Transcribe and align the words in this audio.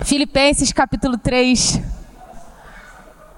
Filipenses 0.00 0.72
capítulo 0.72 1.18
3, 1.18 1.80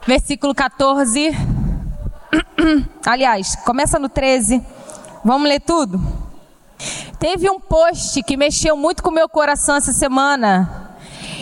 versículo 0.07 0.55
14. 0.55 1.31
Aliás, 3.05 3.57
começa 3.57 3.99
no 3.99 4.09
13. 4.09 4.63
Vamos 5.25 5.49
ler 5.49 5.61
tudo? 5.61 6.01
Teve 7.19 7.51
um 7.51 7.59
post 7.59 8.23
que 8.23 8.37
mexeu 8.37 8.77
muito 8.77 9.03
com 9.03 9.11
o 9.11 9.13
meu 9.13 9.29
coração 9.29 9.77
essa 9.77 9.93
semana. 9.93 10.97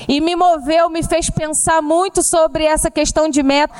E 0.09 0.21
me 0.21 0.35
moveu, 0.35 0.89
me 0.89 1.03
fez 1.03 1.29
pensar 1.29 1.83
muito 1.83 2.23
sobre 2.23 2.65
essa 2.65 2.91
questão 2.91 3.29
de 3.29 3.43
meta. 3.43 3.73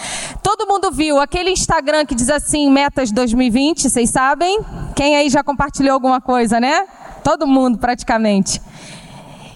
Todo 0.43 0.67
mundo 0.67 0.93
viu 0.93 1.19
aquele 1.19 1.51
Instagram 1.51 2.05
que 2.05 2.15
diz 2.15 2.29
assim, 2.29 2.71
metas 2.71 3.11
2020, 3.11 3.89
vocês 3.89 4.11
sabem? 4.11 4.61
Quem 4.95 5.17
aí 5.17 5.29
já 5.31 5.43
compartilhou 5.43 5.95
alguma 5.95 6.21
coisa, 6.21 6.61
né? 6.61 6.87
Todo 7.25 7.47
mundo 7.47 7.79
praticamente. 7.79 8.61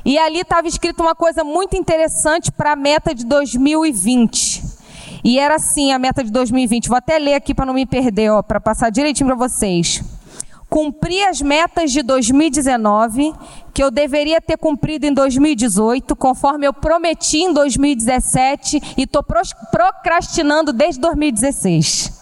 E 0.06 0.16
ali 0.20 0.42
estava 0.42 0.68
escrito 0.68 1.02
uma 1.02 1.16
coisa 1.16 1.42
muito 1.42 1.76
interessante 1.76 2.52
para 2.52 2.74
a 2.74 2.76
meta 2.76 3.12
de 3.12 3.26
2020. 3.26 4.62
E 5.24 5.36
era 5.36 5.56
assim 5.56 5.90
a 5.90 5.98
meta 5.98 6.22
de 6.22 6.30
2020. 6.30 6.88
Vou 6.88 6.96
até 6.96 7.18
ler 7.18 7.34
aqui 7.34 7.52
para 7.52 7.66
não 7.66 7.74
me 7.74 7.84
perder, 7.84 8.30
para 8.44 8.60
passar 8.60 8.88
direitinho 8.88 9.26
para 9.26 9.48
vocês. 9.48 10.00
Cumprir 10.70 11.24
as 11.24 11.42
metas 11.42 11.90
de 11.90 12.04
2019 12.04 13.34
que 13.74 13.82
eu 13.82 13.90
deveria 13.90 14.40
ter 14.40 14.56
cumprido 14.56 15.06
em 15.06 15.12
2018, 15.12 16.14
conforme 16.14 16.68
eu 16.68 16.72
prometi 16.72 17.38
em 17.38 17.52
2017 17.52 18.94
e 18.96 19.02
estou 19.02 19.24
procrastinando 19.24 20.72
desde 20.72 21.00
2016. 21.00 22.12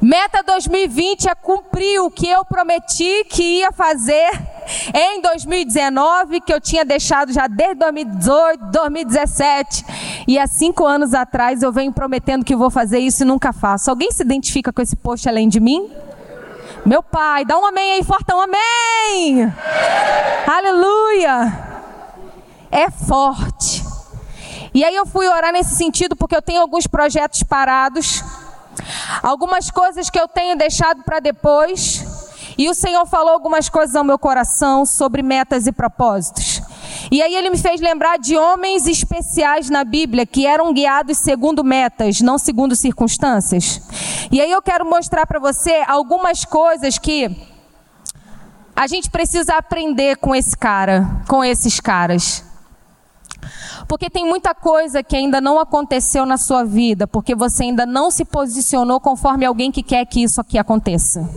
Meta 0.00 0.42
2020 0.42 1.28
é 1.28 1.34
cumprir 1.34 2.00
o 2.00 2.10
que 2.10 2.26
eu 2.26 2.42
prometi 2.42 3.22
que 3.28 3.58
ia 3.58 3.70
fazer 3.70 4.51
em 4.94 5.20
2019, 5.20 6.40
que 6.40 6.52
eu 6.52 6.60
tinha 6.60 6.84
deixado 6.84 7.32
já 7.32 7.46
desde 7.46 7.76
2018, 7.76 8.66
2017. 8.66 9.84
E 10.26 10.38
há 10.38 10.46
cinco 10.46 10.84
anos 10.84 11.14
atrás 11.14 11.62
eu 11.62 11.72
venho 11.72 11.92
prometendo 11.92 12.44
que 12.44 12.56
vou 12.56 12.70
fazer 12.70 12.98
isso 12.98 13.22
e 13.22 13.26
nunca 13.26 13.52
faço. 13.52 13.90
Alguém 13.90 14.10
se 14.10 14.22
identifica 14.22 14.72
com 14.72 14.82
esse 14.82 14.96
post 14.96 15.28
além 15.28 15.48
de 15.48 15.60
mim? 15.60 15.90
Meu 16.84 17.02
pai, 17.02 17.44
dá 17.44 17.58
um 17.58 17.66
amém 17.66 17.92
aí, 17.92 18.02
fortão, 18.02 18.40
amém! 18.40 19.52
Aleluia! 20.46 21.70
É 22.70 22.90
forte. 22.90 23.84
E 24.74 24.84
aí 24.84 24.96
eu 24.96 25.06
fui 25.06 25.28
orar 25.28 25.52
nesse 25.52 25.76
sentido 25.76 26.16
porque 26.16 26.34
eu 26.34 26.42
tenho 26.42 26.60
alguns 26.60 26.86
projetos 26.86 27.42
parados 27.42 28.24
algumas 29.22 29.70
coisas 29.70 30.08
que 30.08 30.18
eu 30.18 30.28
tenho 30.28 30.56
deixado 30.56 31.02
para 31.02 31.20
depois, 31.20 32.04
e 32.62 32.70
o 32.70 32.74
Senhor 32.74 33.04
falou 33.06 33.32
algumas 33.32 33.68
coisas 33.68 33.96
ao 33.96 34.04
meu 34.04 34.16
coração 34.16 34.86
sobre 34.86 35.20
metas 35.20 35.66
e 35.66 35.72
propósitos. 35.72 36.62
E 37.10 37.20
aí 37.20 37.34
ele 37.34 37.50
me 37.50 37.58
fez 37.58 37.80
lembrar 37.80 38.20
de 38.20 38.36
homens 38.36 38.86
especiais 38.86 39.68
na 39.68 39.82
Bíblia 39.82 40.24
que 40.24 40.46
eram 40.46 40.72
guiados 40.72 41.18
segundo 41.18 41.64
metas, 41.64 42.20
não 42.20 42.38
segundo 42.38 42.76
circunstâncias. 42.76 43.82
E 44.30 44.40
aí 44.40 44.48
eu 44.48 44.62
quero 44.62 44.86
mostrar 44.86 45.26
para 45.26 45.40
você 45.40 45.82
algumas 45.88 46.44
coisas 46.44 46.98
que 46.98 47.36
a 48.76 48.86
gente 48.86 49.10
precisa 49.10 49.54
aprender 49.56 50.18
com 50.18 50.32
esse 50.32 50.56
cara, 50.56 51.20
com 51.26 51.44
esses 51.44 51.80
caras. 51.80 52.44
Porque 53.88 54.08
tem 54.08 54.24
muita 54.24 54.54
coisa 54.54 55.02
que 55.02 55.16
ainda 55.16 55.40
não 55.40 55.58
aconteceu 55.58 56.24
na 56.24 56.36
sua 56.36 56.62
vida, 56.62 57.08
porque 57.08 57.34
você 57.34 57.64
ainda 57.64 57.84
não 57.84 58.08
se 58.08 58.24
posicionou 58.24 59.00
conforme 59.00 59.44
alguém 59.44 59.72
que 59.72 59.82
quer 59.82 60.06
que 60.06 60.22
isso 60.22 60.40
aqui 60.40 60.56
aconteça. 60.56 61.28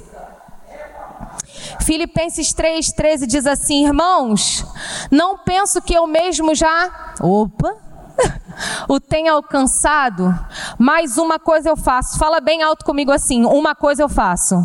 Filipenses 1.81 2.53
3,13 2.53 3.25
diz 3.25 3.45
assim: 3.45 3.85
Irmãos, 3.85 4.65
não 5.11 5.37
penso 5.37 5.81
que 5.81 5.93
eu 5.93 6.07
mesmo 6.07 6.53
já. 6.55 7.13
Opa! 7.19 7.75
o 8.87 8.99
tenha 8.99 9.33
alcançado, 9.33 10.33
mas 10.79 11.17
uma 11.17 11.37
coisa 11.37 11.69
eu 11.69 11.75
faço. 11.75 12.17
Fala 12.17 12.39
bem 12.39 12.63
alto 12.63 12.85
comigo 12.85 13.11
assim: 13.11 13.45
uma 13.45 13.75
coisa 13.75 14.03
eu 14.03 14.09
faço. 14.09 14.55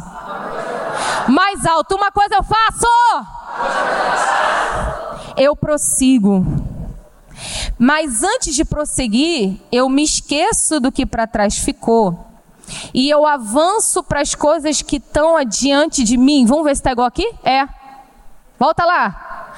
Mais 1.28 1.64
alto, 1.66 1.94
uma 1.94 2.10
coisa 2.10 2.36
eu 2.36 2.42
faço. 2.42 2.86
Eu 5.36 5.56
prossigo 5.56 6.44
mas 7.78 8.22
antes 8.22 8.54
de 8.54 8.62
prosseguir, 8.62 9.58
eu 9.72 9.88
me 9.88 10.02
esqueço 10.02 10.78
do 10.80 10.92
que 10.92 11.06
para 11.06 11.26
trás 11.26 11.56
ficou. 11.56 12.29
E 12.92 13.08
eu 13.08 13.26
avanço 13.26 14.02
para 14.02 14.20
as 14.20 14.34
coisas 14.34 14.82
que 14.82 14.96
estão 14.96 15.36
adiante 15.36 16.04
de 16.04 16.16
mim. 16.16 16.46
Vamos 16.46 16.64
ver 16.64 16.76
se 16.76 16.80
está 16.80 16.92
igual 16.92 17.06
aqui? 17.06 17.28
É. 17.44 17.66
Volta 18.58 18.84
lá. 18.84 19.54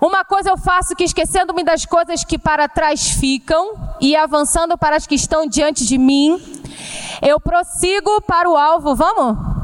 Uma 0.00 0.24
coisa 0.24 0.50
eu 0.50 0.56
faço 0.56 0.94
que 0.94 1.02
esquecendo-me 1.02 1.64
das 1.64 1.84
coisas 1.84 2.22
que 2.22 2.38
para 2.38 2.68
trás 2.68 3.10
ficam 3.10 3.72
e 4.00 4.14
avançando 4.14 4.78
para 4.78 4.96
as 4.96 5.06
que 5.06 5.16
estão 5.16 5.46
diante 5.46 5.84
de 5.84 5.98
mim, 5.98 6.40
eu 7.20 7.40
prossigo 7.40 8.20
para 8.22 8.48
o 8.48 8.56
alvo. 8.56 8.94
Vamos? 8.94 9.57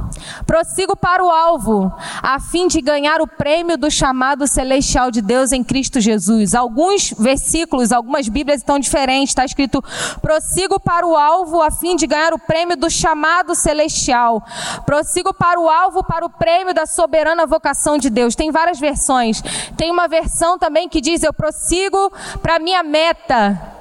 Prossigo 0.47 0.97
para 0.97 1.25
o 1.25 1.31
alvo, 1.31 1.93
a 2.23 2.39
fim 2.41 2.67
de 2.67 2.81
ganhar 2.81 3.21
o 3.21 3.27
prêmio 3.27 3.77
do 3.77 3.91
chamado 3.91 4.47
celestial 4.47 5.11
de 5.11 5.23
Deus 5.23 5.53
em 5.53 5.63
Cristo 5.63 6.01
Jesus. 6.01 6.55
Alguns 6.55 7.13
versículos, 7.19 7.93
algumas 7.93 8.29
Bíblias 8.29 8.61
estão 8.61 8.79
diferentes. 8.79 9.31
Está 9.31 9.45
escrito: 9.45 9.83
prossigo 10.21 10.79
para 10.81 11.07
o 11.07 11.17
alvo, 11.17 11.63
a 11.63 11.71
fim 11.71 11.97
de 11.97 12.07
ganhar 12.07 12.33
o 12.33 12.39
prêmio 12.39 12.77
do 12.77 12.91
chamado 12.91 13.55
celestial. 13.55 14.43
Prossigo 14.85 15.33
para 15.33 15.59
o 15.59 15.69
alvo, 15.69 16.03
para 16.05 16.27
o 16.27 16.31
prêmio 16.31 16.75
da 16.75 16.87
soberana 16.87 17.47
vocação 17.47 17.99
de 17.99 18.11
Deus. 18.11 18.35
Tem 18.35 18.51
várias 18.51 18.79
versões. 18.79 19.43
Tem 19.77 19.91
uma 19.91 20.09
versão 20.09 20.59
também 20.59 20.89
que 20.89 21.01
diz: 21.01 21.23
eu 21.23 21.33
prossigo 21.33 22.13
para 22.43 22.57
a 22.57 22.59
minha 22.59 22.83
meta. 22.83 23.75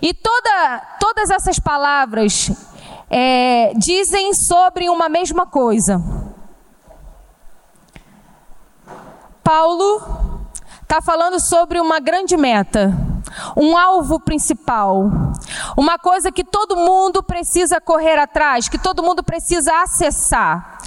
E 0.00 0.14
toda, 0.14 0.82
todas 1.00 1.30
essas 1.30 1.58
palavras 1.58 2.50
é, 3.14 3.74
dizem 3.76 4.32
sobre 4.32 4.88
uma 4.88 5.06
mesma 5.06 5.44
coisa. 5.44 6.02
Paulo 9.44 10.00
está 10.80 11.02
falando 11.02 11.38
sobre 11.38 11.78
uma 11.78 12.00
grande 12.00 12.38
meta, 12.38 12.90
um 13.54 13.76
alvo 13.76 14.18
principal, 14.18 15.10
uma 15.76 15.98
coisa 15.98 16.32
que 16.32 16.42
todo 16.42 16.74
mundo 16.74 17.22
precisa 17.22 17.80
correr 17.80 18.18
atrás, 18.18 18.68
que 18.68 18.78
todo 18.78 19.02
mundo 19.02 19.22
precisa 19.22 19.82
acessar. 19.82 20.78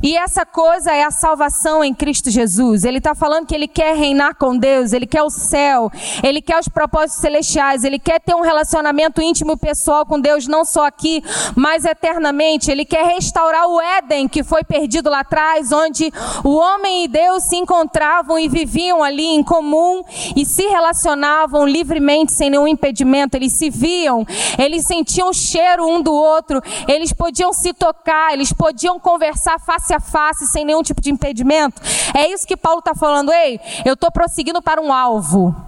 E 0.00 0.16
essa 0.16 0.46
coisa 0.46 0.92
é 0.92 1.02
a 1.02 1.10
salvação 1.10 1.82
em 1.82 1.92
Cristo 1.92 2.30
Jesus. 2.30 2.84
Ele 2.84 2.98
está 2.98 3.16
falando 3.16 3.46
que 3.46 3.54
ele 3.54 3.66
quer 3.66 3.96
reinar 3.96 4.36
com 4.36 4.56
Deus, 4.56 4.92
ele 4.92 5.06
quer 5.06 5.22
o 5.22 5.30
céu, 5.30 5.90
ele 6.22 6.40
quer 6.40 6.58
os 6.58 6.68
propósitos 6.68 7.20
celestiais, 7.20 7.82
ele 7.82 7.98
quer 7.98 8.20
ter 8.20 8.34
um 8.34 8.40
relacionamento 8.40 9.20
íntimo 9.20 9.52
e 9.52 9.56
pessoal 9.56 10.06
com 10.06 10.20
Deus, 10.20 10.46
não 10.46 10.64
só 10.64 10.86
aqui, 10.86 11.22
mas 11.56 11.84
eternamente. 11.84 12.70
Ele 12.70 12.84
quer 12.84 13.06
restaurar 13.06 13.66
o 13.66 13.80
Éden 13.80 14.28
que 14.28 14.44
foi 14.44 14.62
perdido 14.62 15.10
lá 15.10 15.20
atrás, 15.20 15.72
onde 15.72 16.12
o 16.44 16.54
homem 16.54 17.04
e 17.04 17.08
Deus 17.08 17.44
se 17.44 17.56
encontravam 17.56 18.38
e 18.38 18.48
viviam 18.48 19.02
ali 19.02 19.26
em 19.26 19.42
comum 19.42 20.04
e 20.36 20.44
se 20.44 20.62
relacionavam 20.62 21.66
livremente, 21.66 22.32
sem 22.32 22.50
nenhum 22.50 22.68
impedimento. 22.68 23.36
Eles 23.36 23.52
se 23.52 23.68
viam, 23.68 24.24
eles 24.56 24.86
sentiam 24.86 25.30
o 25.30 25.34
cheiro 25.34 25.88
um 25.88 26.00
do 26.00 26.12
outro, 26.12 26.62
eles 26.86 27.12
podiam 27.12 27.52
se 27.52 27.72
tocar, 27.72 28.32
eles 28.32 28.52
podiam 28.52 29.00
conversar 29.00 29.58
facilmente 29.58 29.87
face 29.88 29.94
a 29.94 30.00
face, 30.00 30.46
sem 30.46 30.64
nenhum 30.64 30.82
tipo 30.82 31.00
de 31.00 31.10
impedimento. 31.10 31.80
É 32.14 32.28
isso 32.28 32.46
que 32.46 32.56
Paulo 32.56 32.80
está 32.80 32.94
falando. 32.94 33.32
Ei, 33.32 33.58
eu 33.84 33.94
estou 33.94 34.10
prosseguindo 34.10 34.60
para 34.60 34.80
um 34.80 34.92
alvo. 34.92 35.67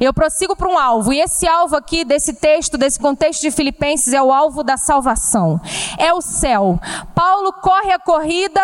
Eu 0.00 0.12
prossigo 0.12 0.56
para 0.56 0.68
um 0.68 0.78
alvo, 0.78 1.12
e 1.12 1.20
esse 1.20 1.46
alvo 1.46 1.76
aqui, 1.76 2.04
desse 2.04 2.34
texto, 2.34 2.76
desse 2.76 2.98
contexto 2.98 3.42
de 3.42 3.50
Filipenses, 3.50 4.12
é 4.12 4.22
o 4.22 4.32
alvo 4.32 4.62
da 4.62 4.76
salvação, 4.76 5.60
é 5.98 6.12
o 6.12 6.20
céu. 6.20 6.78
Paulo 7.14 7.52
corre 7.52 7.92
a 7.92 7.98
corrida 7.98 8.60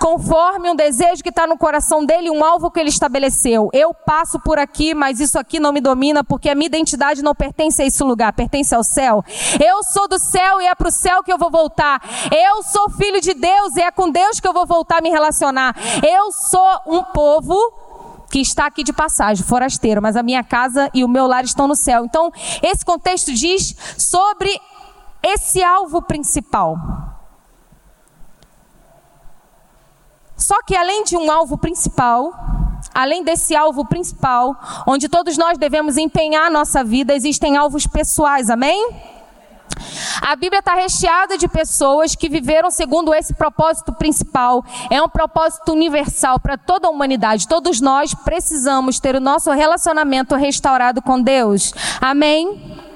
conforme 0.00 0.70
um 0.70 0.74
desejo 0.74 1.22
que 1.22 1.28
está 1.28 1.46
no 1.46 1.58
coração 1.58 2.04
dele, 2.04 2.30
um 2.30 2.44
alvo 2.44 2.70
que 2.70 2.80
ele 2.80 2.88
estabeleceu. 2.88 3.68
Eu 3.72 3.92
passo 3.92 4.40
por 4.40 4.58
aqui, 4.58 4.94
mas 4.94 5.20
isso 5.20 5.38
aqui 5.38 5.60
não 5.60 5.72
me 5.72 5.80
domina, 5.80 6.24
porque 6.24 6.48
a 6.48 6.54
minha 6.54 6.66
identidade 6.66 7.22
não 7.22 7.34
pertence 7.34 7.82
a 7.82 7.86
esse 7.86 8.02
lugar, 8.02 8.32
pertence 8.32 8.74
ao 8.74 8.82
céu. 8.82 9.22
Eu 9.62 9.82
sou 9.84 10.08
do 10.08 10.18
céu 10.18 10.60
e 10.60 10.66
é 10.66 10.74
para 10.74 10.88
o 10.88 10.92
céu 10.92 11.22
que 11.22 11.32
eu 11.32 11.38
vou 11.38 11.50
voltar. 11.50 12.00
Eu 12.34 12.62
sou 12.62 12.90
filho 12.90 13.20
de 13.20 13.34
Deus 13.34 13.76
e 13.76 13.82
é 13.82 13.90
com 13.90 14.10
Deus 14.10 14.40
que 14.40 14.48
eu 14.48 14.52
vou 14.52 14.66
voltar 14.66 14.98
a 14.98 15.02
me 15.02 15.10
relacionar. 15.10 15.76
Eu 16.06 16.32
sou 16.32 16.80
um 16.86 17.02
povo 17.04 17.54
que 18.30 18.40
está 18.40 18.66
aqui 18.66 18.84
de 18.84 18.92
passagem, 18.92 19.44
forasteiro, 19.44 20.00
mas 20.00 20.16
a 20.16 20.22
minha 20.22 20.44
casa 20.44 20.88
e 20.94 21.04
o 21.04 21.08
meu 21.08 21.26
lar 21.26 21.44
estão 21.44 21.66
no 21.66 21.74
céu. 21.74 22.04
Então, 22.04 22.32
esse 22.62 22.84
contexto 22.84 23.32
diz 23.32 23.74
sobre 23.98 24.48
esse 25.22 25.62
alvo 25.62 26.00
principal. 26.00 26.76
Só 30.36 30.62
que 30.62 30.74
além 30.74 31.04
de 31.04 31.16
um 31.16 31.30
alvo 31.30 31.58
principal, 31.58 32.32
além 32.94 33.22
desse 33.22 33.54
alvo 33.54 33.84
principal, 33.84 34.56
onde 34.86 35.08
todos 35.08 35.36
nós 35.36 35.58
devemos 35.58 35.96
empenhar 35.96 36.46
a 36.46 36.50
nossa 36.50 36.82
vida, 36.82 37.14
existem 37.14 37.56
alvos 37.56 37.86
pessoais, 37.86 38.48
amém? 38.48 39.19
A 40.20 40.36
Bíblia 40.36 40.60
está 40.60 40.74
recheada 40.74 41.38
de 41.38 41.48
pessoas 41.48 42.14
que 42.14 42.28
viveram 42.28 42.70
segundo 42.70 43.14
esse 43.14 43.34
propósito 43.34 43.92
principal. 43.92 44.64
É 44.90 45.02
um 45.02 45.08
propósito 45.08 45.72
universal 45.72 46.38
para 46.38 46.56
toda 46.56 46.88
a 46.88 46.90
humanidade. 46.90 47.48
Todos 47.48 47.80
nós 47.80 48.14
precisamos 48.14 49.00
ter 49.00 49.14
o 49.14 49.20
nosso 49.20 49.50
relacionamento 49.50 50.34
restaurado 50.36 51.00
com 51.00 51.20
Deus. 51.20 51.72
Amém? 52.00 52.89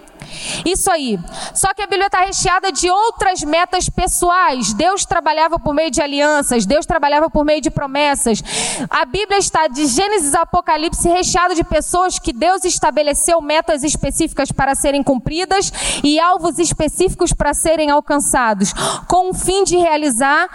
Isso 0.65 0.91
aí. 0.91 1.19
Só 1.55 1.73
que 1.75 1.83
a 1.83 1.87
Bíblia 1.87 2.07
está 2.07 2.21
recheada 2.21 2.73
de 2.73 2.91
outras 2.91 3.43
metas 3.43 3.89
pessoais. 3.89 4.73
Deus 4.73 5.05
trabalhava 5.05 5.59
por 5.59 5.75
meio 5.75 5.91
de 5.91 6.01
alianças, 6.01 6.67
Deus 6.67 6.87
trabalhava 6.87 7.29
por 7.31 7.45
meio 7.45 7.61
de 7.61 7.71
promessas. 7.71 8.43
A 8.91 9.05
Bíblia 9.05 9.39
está 9.39 9.67
de 9.67 9.87
Gênesis 9.87 10.35
a 10.35 10.43
Apocalipse 10.43 11.09
recheada 11.09 11.55
de 11.55 11.65
pessoas 11.65 12.19
que 12.19 12.33
Deus 12.33 12.65
estabeleceu 12.65 13.41
metas 13.41 13.83
específicas 13.83 14.51
para 14.51 14.75
serem 14.75 15.03
cumpridas 15.03 15.73
e 16.03 16.19
alvos 16.19 16.59
específicos 16.59 17.33
para 17.33 17.55
serem 17.55 17.91
alcançados, 17.91 18.73
com 19.07 19.31
o 19.31 19.35
fim 19.35 19.65
de 19.65 19.77
realizar 19.77 20.49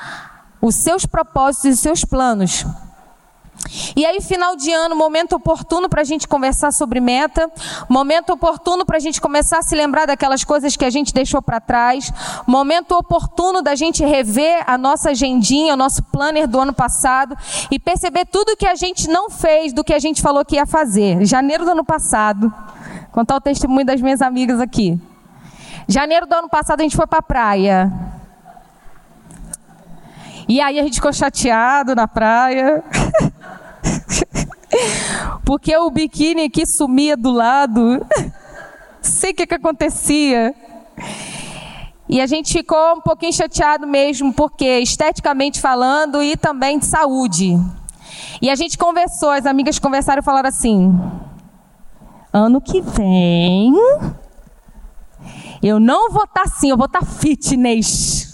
os 0.62 0.76
seus 0.76 1.06
propósitos 1.06 1.66
e 1.66 1.70
os 1.70 1.80
seus 1.80 2.06
planos. 2.06 2.66
E 3.96 4.06
aí, 4.06 4.22
final 4.22 4.56
de 4.56 4.72
ano, 4.72 4.96
momento 4.96 5.36
oportuno 5.36 5.90
para 5.90 6.02
a 6.02 6.04
gente 6.04 6.28
conversar 6.28 6.72
sobre 6.72 7.00
meta, 7.00 7.52
momento 7.88 8.32
oportuno 8.32 8.86
para 8.86 8.98
a 8.98 9.00
gente 9.00 9.20
começar 9.20 9.60
a 9.60 9.62
se 9.62 9.76
lembrar 9.76 10.06
daquelas 10.06 10.44
coisas 10.44 10.76
que 10.76 10.86
a 10.86 10.90
gente 10.90 11.14
deixou 11.14 11.42
para 11.42 11.60
trás, 11.60 12.12
momento 12.48 12.94
oportuno 12.94 13.62
da 13.62 13.76
gente 13.76 14.04
rever 14.04 14.64
a 14.66 14.78
nossa 14.78 15.12
agendinha, 15.12 15.74
o 15.74 15.78
nosso 15.78 16.02
planner 16.04 16.48
do 16.48 16.60
ano 16.60 16.74
passado 16.74 17.36
e 17.70 17.80
perceber 17.80 18.26
tudo 18.26 18.56
que 18.56 18.68
a 18.68 18.76
gente 18.76 19.08
não 19.10 19.30
fez 19.30 19.74
do 19.74 19.84
que 19.84 19.94
a 19.94 20.00
gente 20.00 20.22
falou 20.22 20.46
que 20.46 20.56
ia 20.56 20.66
fazer. 20.66 21.26
Janeiro 21.26 21.66
do 21.66 21.72
ano 21.72 21.84
passado, 21.84 22.54
contar 23.12 23.36
o 23.36 23.42
testemunho 23.42 23.86
das 23.86 24.02
minhas 24.02 24.22
amigas 24.22 24.60
aqui. 24.60 25.00
Janeiro 25.88 26.26
do 26.26 26.34
ano 26.34 26.50
passado 26.50 26.80
a 26.80 26.84
gente 26.84 26.96
foi 26.96 27.08
para 27.08 27.20
a 27.20 27.24
praia. 27.24 27.92
E 30.48 30.60
aí 30.62 30.80
a 30.80 30.84
gente 30.84 30.96
ficou 30.96 31.14
chateado 31.14 31.94
na 31.94 32.08
praia. 32.08 32.84
Porque 35.46 35.76
o 35.76 35.90
biquíni 35.90 36.44
aqui 36.44 36.66
sumia 36.66 37.16
do 37.16 37.32
lado. 37.32 38.06
Sei 39.02 39.32
o 39.32 39.36
que, 39.36 39.48
que 39.48 39.56
acontecia. 39.56 40.54
E 42.08 42.20
a 42.20 42.26
gente 42.26 42.52
ficou 42.52 42.96
um 42.96 43.02
pouquinho 43.02 43.32
chateado 43.32 43.86
mesmo, 43.86 44.34
porque 44.34 44.80
esteticamente 44.80 45.62
falando 45.62 46.24
e 46.24 46.36
também 46.36 46.80
de 46.80 46.88
saúde. 46.88 47.56
E 48.42 48.50
a 48.50 48.56
gente 48.56 48.78
conversou, 48.78 49.30
as 49.30 49.46
amigas 49.46 49.78
conversaram 49.78 50.20
e 50.22 50.26
falaram 50.26 50.50
assim: 50.50 51.00
ano 52.34 52.60
que 52.60 52.82
vem, 52.82 53.74
eu 55.62 55.80
não 55.80 56.10
vou 56.10 56.24
estar 56.24 56.42
tá 56.42 56.50
assim, 56.50 56.72
eu 56.72 56.78
vou 56.78 56.88
estar 56.88 57.00
tá 57.00 57.06
fitness. 57.06 58.29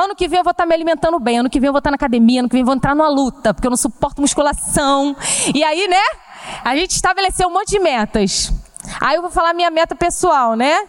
Ano 0.00 0.16
que 0.16 0.26
vem 0.26 0.38
eu 0.38 0.44
vou 0.44 0.52
estar 0.52 0.64
me 0.64 0.72
alimentando 0.72 1.20
bem, 1.20 1.40
ano 1.40 1.50
que 1.50 1.60
vem 1.60 1.66
eu 1.66 1.74
vou 1.74 1.78
estar 1.78 1.90
na 1.90 1.96
academia, 1.96 2.40
ano 2.40 2.48
que 2.48 2.54
vem 2.54 2.62
eu 2.62 2.66
vou 2.66 2.74
entrar 2.74 2.94
numa 2.94 3.10
luta, 3.10 3.52
porque 3.52 3.66
eu 3.66 3.70
não 3.70 3.76
suporto 3.76 4.22
musculação. 4.22 5.14
E 5.54 5.62
aí, 5.62 5.86
né? 5.88 6.02
A 6.64 6.74
gente 6.74 6.92
estabeleceu 6.92 7.48
um 7.48 7.52
monte 7.52 7.72
de 7.72 7.80
metas. 7.80 8.50
Aí 8.98 9.16
eu 9.16 9.20
vou 9.20 9.30
falar 9.30 9.52
minha 9.52 9.70
meta 9.70 9.94
pessoal, 9.94 10.56
né? 10.56 10.88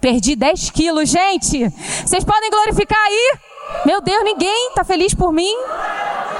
Perdi 0.00 0.36
10 0.36 0.70
quilos, 0.70 1.08
gente. 1.08 1.68
Vocês 2.06 2.22
podem 2.22 2.48
glorificar 2.48 2.98
aí? 3.06 3.38
Meu 3.84 4.00
Deus, 4.00 4.22
ninguém 4.22 4.68
está 4.68 4.84
feliz 4.84 5.12
por 5.12 5.32
mim? 5.32 5.52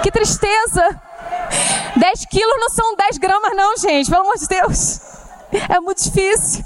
Que 0.01 0.13
tristeza. 0.13 1.03
10 1.97 2.27
quilos 2.27 2.61
não 2.61 2.71
são 2.71 2.95
10 2.95 3.19
gramas, 3.19 3.57
não, 3.57 3.77
gente. 3.77 4.09
Pelo 4.09 4.23
amor 4.23 4.39
de 4.39 4.47
Deus. 4.47 5.01
É 5.69 5.81
muito 5.81 6.01
difícil. 6.01 6.65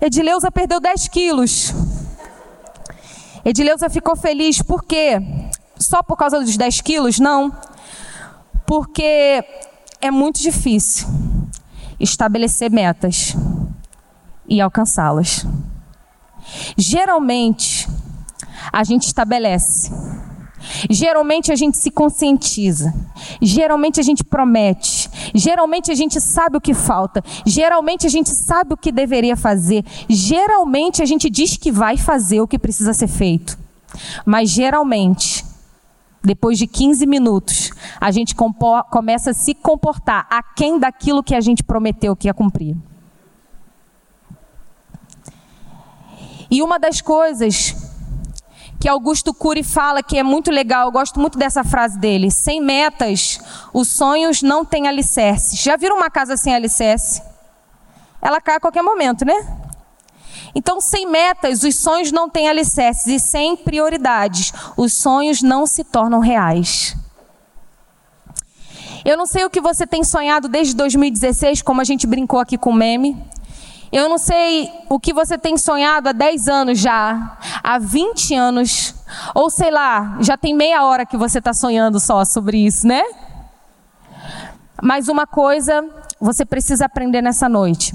Edileuza 0.00 0.48
perdeu 0.52 0.78
10 0.78 1.08
quilos. 1.08 1.74
Edileuza 3.44 3.88
ficou 3.88 4.16
feliz 4.16 4.60
por 4.62 4.84
quê? 4.84 5.18
Só 5.78 6.02
por 6.02 6.16
causa 6.16 6.40
dos 6.40 6.56
10 6.56 6.80
quilos? 6.82 7.18
Não. 7.18 7.52
Porque 8.66 9.44
é 10.00 10.10
muito 10.10 10.40
difícil 10.40 11.08
estabelecer 11.98 12.70
metas 12.70 13.34
e 14.48 14.60
alcançá-las. 14.60 15.46
Geralmente, 16.76 17.88
a 18.72 18.84
gente 18.84 19.06
estabelece 19.06 19.90
Geralmente 20.88 21.50
a 21.50 21.56
gente 21.56 21.78
se 21.78 21.90
conscientiza. 21.90 22.94
Geralmente 23.40 24.00
a 24.00 24.02
gente 24.02 24.22
promete. 24.22 25.10
Geralmente 25.34 25.90
a 25.90 25.94
gente 25.94 26.20
sabe 26.20 26.56
o 26.56 26.60
que 26.60 26.74
falta. 26.74 27.22
Geralmente 27.46 28.06
a 28.06 28.10
gente 28.10 28.30
sabe 28.30 28.74
o 28.74 28.76
que 28.76 28.92
deveria 28.92 29.36
fazer. 29.36 29.84
Geralmente 30.08 31.02
a 31.02 31.06
gente 31.06 31.30
diz 31.30 31.56
que 31.56 31.70
vai 31.72 31.96
fazer 31.96 32.40
o 32.40 32.48
que 32.48 32.58
precisa 32.58 32.92
ser 32.92 33.08
feito. 33.08 33.58
Mas 34.24 34.50
geralmente, 34.50 35.44
depois 36.22 36.58
de 36.58 36.66
15 36.66 37.06
minutos, 37.06 37.70
a 38.00 38.10
gente 38.10 38.34
começa 38.90 39.30
a 39.30 39.34
se 39.34 39.54
comportar 39.54 40.26
aquém 40.30 40.78
daquilo 40.78 41.22
que 41.22 41.34
a 41.34 41.40
gente 41.40 41.64
prometeu 41.64 42.14
que 42.14 42.28
ia 42.28 42.34
cumprir. 42.34 42.76
E 46.50 46.62
uma 46.62 46.78
das 46.78 47.00
coisas 47.00 47.76
que 48.80 48.88
Augusto 48.88 49.34
Cury 49.34 49.62
fala 49.62 50.02
que 50.02 50.16
é 50.16 50.22
muito 50.22 50.50
legal, 50.50 50.86
eu 50.86 50.90
gosto 50.90 51.20
muito 51.20 51.38
dessa 51.38 51.62
frase 51.62 51.98
dele. 51.98 52.30
Sem 52.30 52.62
metas, 52.62 53.38
os 53.74 53.88
sonhos 53.88 54.40
não 54.40 54.64
têm 54.64 54.88
alicerce. 54.88 55.54
Já 55.54 55.76
viram 55.76 55.98
uma 55.98 56.08
casa 56.08 56.34
sem 56.34 56.54
alicerce? 56.54 57.22
Ela 58.22 58.40
cai 58.40 58.56
a 58.56 58.60
qualquer 58.60 58.82
momento, 58.82 59.22
né? 59.22 59.34
Então, 60.54 60.80
sem 60.80 61.06
metas, 61.06 61.62
os 61.62 61.76
sonhos 61.76 62.10
não 62.10 62.30
têm 62.30 62.48
alicerces. 62.48 63.06
E 63.06 63.20
sem 63.20 63.54
prioridades, 63.54 64.50
os 64.78 64.94
sonhos 64.94 65.42
não 65.42 65.66
se 65.66 65.84
tornam 65.84 66.18
reais. 66.18 66.96
Eu 69.04 69.16
não 69.16 69.26
sei 69.26 69.44
o 69.44 69.50
que 69.50 69.60
você 69.60 69.86
tem 69.86 70.02
sonhado 70.02 70.48
desde 70.48 70.74
2016, 70.74 71.60
como 71.60 71.82
a 71.82 71.84
gente 71.84 72.06
brincou 72.06 72.40
aqui 72.40 72.56
com 72.56 72.70
o 72.70 72.74
meme. 72.74 73.14
Eu 73.92 74.08
não 74.08 74.18
sei 74.18 74.70
o 74.88 75.00
que 75.00 75.12
você 75.12 75.36
tem 75.36 75.58
sonhado 75.58 76.08
há 76.08 76.12
10 76.12 76.48
anos 76.48 76.78
já, 76.78 77.36
há 77.62 77.76
20 77.78 78.34
anos, 78.34 78.94
ou 79.34 79.50
sei 79.50 79.70
lá, 79.70 80.18
já 80.20 80.36
tem 80.36 80.54
meia 80.54 80.84
hora 80.84 81.04
que 81.04 81.16
você 81.16 81.38
está 81.38 81.52
sonhando 81.52 81.98
só 81.98 82.24
sobre 82.24 82.58
isso, 82.58 82.86
né? 82.86 83.02
Mas 84.80 85.08
uma 85.08 85.26
coisa 85.26 85.84
você 86.20 86.44
precisa 86.44 86.84
aprender 86.84 87.20
nessa 87.20 87.48
noite. 87.48 87.92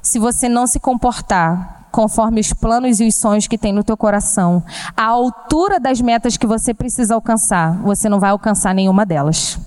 Se 0.00 0.18
você 0.18 0.48
não 0.48 0.66
se 0.66 0.80
comportar 0.80 1.88
conforme 1.92 2.40
os 2.40 2.52
planos 2.52 3.00
e 3.00 3.06
os 3.06 3.14
sonhos 3.14 3.46
que 3.46 3.58
tem 3.58 3.72
no 3.72 3.84
teu 3.84 3.96
coração, 3.96 4.64
a 4.96 5.04
altura 5.04 5.78
das 5.78 6.00
metas 6.00 6.36
que 6.36 6.46
você 6.46 6.72
precisa 6.72 7.14
alcançar, 7.14 7.72
você 7.82 8.08
não 8.08 8.18
vai 8.20 8.30
alcançar 8.30 8.74
nenhuma 8.74 9.04
delas. 9.04 9.58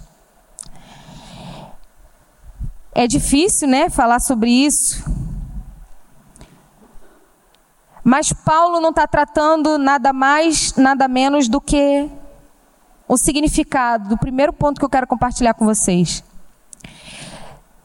É 2.93 3.05
difícil, 3.05 3.67
né, 3.67 3.89
falar 3.89 4.19
sobre 4.19 4.49
isso, 4.49 5.03
mas 8.03 8.31
Paulo 8.33 8.79
não 8.79 8.89
está 8.89 9.05
tratando 9.05 9.77
nada 9.77 10.13
mais, 10.13 10.75
nada 10.75 11.07
menos 11.07 11.47
do 11.47 11.59
que 11.59 12.09
o 13.07 13.17
significado 13.17 14.09
do 14.09 14.17
primeiro 14.17 14.53
ponto 14.53 14.79
que 14.79 14.85
eu 14.85 14.89
quero 14.89 15.07
compartilhar 15.07 15.53
com 15.53 15.65
vocês. 15.65 16.23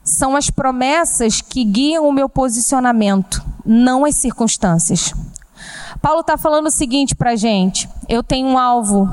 São 0.02 0.37
as 0.37 0.50
promessas 0.50 1.40
que 1.40 1.64
guiam 1.64 2.06
o 2.06 2.12
meu 2.12 2.28
posicionamento, 2.28 3.42
não 3.64 4.04
as 4.04 4.16
circunstâncias. 4.16 5.14
Paulo 6.02 6.21
está 6.21 6.37
falando 6.37 6.66
o 6.66 6.71
seguinte 6.71 7.14
para 7.14 7.30
a 7.30 7.37
gente: 7.37 7.88
eu 8.09 8.23
tenho 8.23 8.49
um 8.49 8.59
alvo 8.59 9.09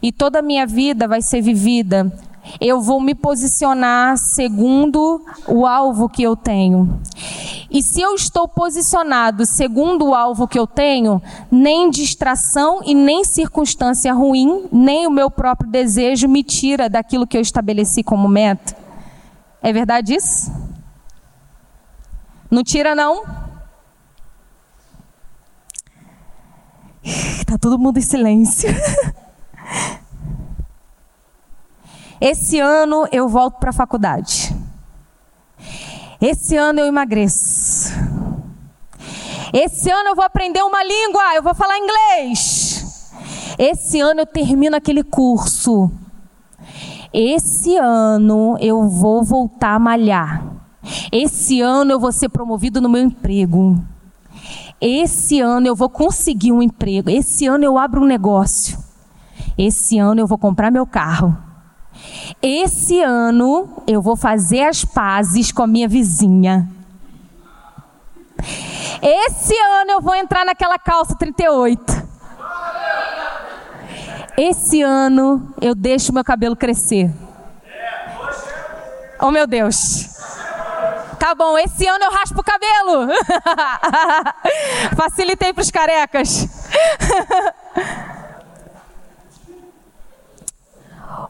e 0.00 0.12
toda 0.12 0.38
a 0.38 0.42
minha 0.42 0.66
vida 0.66 1.08
vai 1.08 1.20
ser 1.20 1.42
vivida 1.42 2.12
eu 2.60 2.80
vou 2.80 3.00
me 3.00 3.14
posicionar 3.14 4.16
segundo 4.18 5.24
o 5.46 5.66
alvo 5.66 6.08
que 6.08 6.22
eu 6.22 6.36
tenho. 6.36 7.00
E 7.70 7.82
se 7.82 8.00
eu 8.00 8.14
estou 8.14 8.46
posicionado 8.46 9.46
segundo 9.46 10.06
o 10.06 10.14
alvo 10.14 10.46
que 10.46 10.58
eu 10.58 10.66
tenho, 10.66 11.22
nem 11.50 11.88
distração 11.88 12.80
e 12.84 12.94
nem 12.94 13.24
circunstância 13.24 14.12
ruim, 14.12 14.66
nem 14.70 15.06
o 15.06 15.10
meu 15.10 15.30
próprio 15.30 15.70
desejo 15.70 16.28
me 16.28 16.42
tira 16.42 16.88
daquilo 16.88 17.26
que 17.26 17.36
eu 17.36 17.40
estabeleci 17.40 18.02
como 18.02 18.28
meta. 18.28 18.76
É 19.62 19.72
verdade 19.72 20.14
isso? 20.14 20.52
Não 22.50 22.62
tira 22.62 22.94
não? 22.94 23.24
Tá 27.46 27.58
todo 27.58 27.78
mundo 27.78 27.98
em 27.98 28.02
silêncio. 28.02 28.68
Esse 32.22 32.60
ano 32.60 33.04
eu 33.10 33.28
volto 33.28 33.58
para 33.58 33.70
a 33.70 33.72
faculdade. 33.72 34.54
Esse 36.20 36.56
ano 36.56 36.78
eu 36.78 36.86
emagreço. 36.86 37.92
Esse 39.52 39.90
ano 39.90 40.10
eu 40.10 40.14
vou 40.14 40.24
aprender 40.24 40.62
uma 40.62 40.84
língua, 40.84 41.34
eu 41.34 41.42
vou 41.42 41.52
falar 41.52 41.76
inglês. 41.78 43.12
Esse 43.58 43.98
ano 43.98 44.20
eu 44.20 44.26
termino 44.26 44.76
aquele 44.76 45.02
curso. 45.02 45.90
Esse 47.12 47.76
ano 47.76 48.56
eu 48.60 48.88
vou 48.88 49.24
voltar 49.24 49.74
a 49.74 49.80
malhar. 49.80 50.44
Esse 51.10 51.60
ano 51.60 51.90
eu 51.90 51.98
vou 51.98 52.12
ser 52.12 52.28
promovido 52.28 52.80
no 52.80 52.88
meu 52.88 53.02
emprego. 53.02 53.82
Esse 54.80 55.40
ano 55.40 55.66
eu 55.66 55.74
vou 55.74 55.88
conseguir 55.88 56.52
um 56.52 56.62
emprego. 56.62 57.10
Esse 57.10 57.48
ano 57.48 57.64
eu 57.64 57.76
abro 57.76 58.00
um 58.00 58.06
negócio. 58.06 58.78
Esse 59.58 59.98
ano 59.98 60.20
eu 60.20 60.26
vou 60.28 60.38
comprar 60.38 60.70
meu 60.70 60.86
carro. 60.86 61.36
Esse 62.42 63.00
ano 63.00 63.84
eu 63.86 64.02
vou 64.02 64.16
fazer 64.16 64.64
as 64.64 64.84
pazes 64.84 65.52
com 65.52 65.62
a 65.62 65.66
minha 65.66 65.86
vizinha. 65.86 66.68
Esse 69.00 69.54
ano 69.56 69.92
eu 69.92 70.00
vou 70.00 70.14
entrar 70.14 70.44
naquela 70.44 70.76
calça 70.76 71.14
38. 71.14 72.02
Esse 74.36 74.82
ano 74.82 75.54
eu 75.60 75.72
deixo 75.72 76.12
meu 76.12 76.24
cabelo 76.24 76.56
crescer. 76.56 77.12
Oh 79.20 79.30
meu 79.30 79.46
Deus. 79.46 80.10
Tá 81.20 81.36
bom, 81.36 81.56
esse 81.56 81.86
ano 81.86 82.04
eu 82.04 82.10
raspo 82.10 82.40
o 82.40 82.44
cabelo. 82.44 83.08
Facilitei 84.98 85.52
para 85.52 85.62
os 85.62 85.70
carecas. 85.70 86.48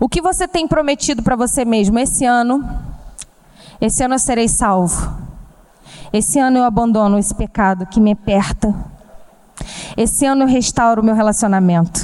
o 0.02 0.08
que 0.08 0.20
você 0.20 0.48
tem 0.48 0.66
prometido 0.66 1.22
para 1.22 1.36
você 1.36 1.64
mesmo 1.64 1.96
esse 1.96 2.24
ano? 2.24 2.68
Esse 3.80 4.02
ano 4.02 4.16
eu 4.16 4.18
serei 4.18 4.48
salvo. 4.48 5.16
Esse 6.12 6.40
ano 6.40 6.58
eu 6.58 6.64
abandono 6.64 7.20
esse 7.20 7.32
pecado 7.32 7.86
que 7.86 8.00
me 8.00 8.10
aperta. 8.10 8.74
Esse 9.96 10.26
ano 10.26 10.42
eu 10.42 10.48
restauro 10.48 11.00
o 11.00 11.04
meu 11.04 11.14
relacionamento. 11.14 12.00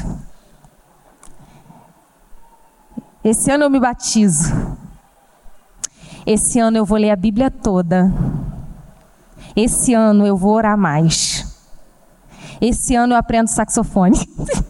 Esse 3.25 3.51
ano 3.51 3.65
eu 3.65 3.71
me 3.71 3.81
batizo. 3.81 4.55
Esse 6.25 6.61
ano 6.61 6.77
eu 6.77 6.85
vou 6.85 6.99
ler 6.99 7.11
a 7.11 7.17
Bíblia 7.17 7.51
toda. 7.51 8.15
Esse 9.57 9.93
ano 9.93 10.25
eu 10.25 10.37
vou 10.37 10.53
orar 10.53 10.79
mais. 10.79 11.45
Esse 12.61 12.95
ano 12.95 13.15
eu 13.15 13.19
aprendo 13.19 13.49
saxofone. 13.49 14.19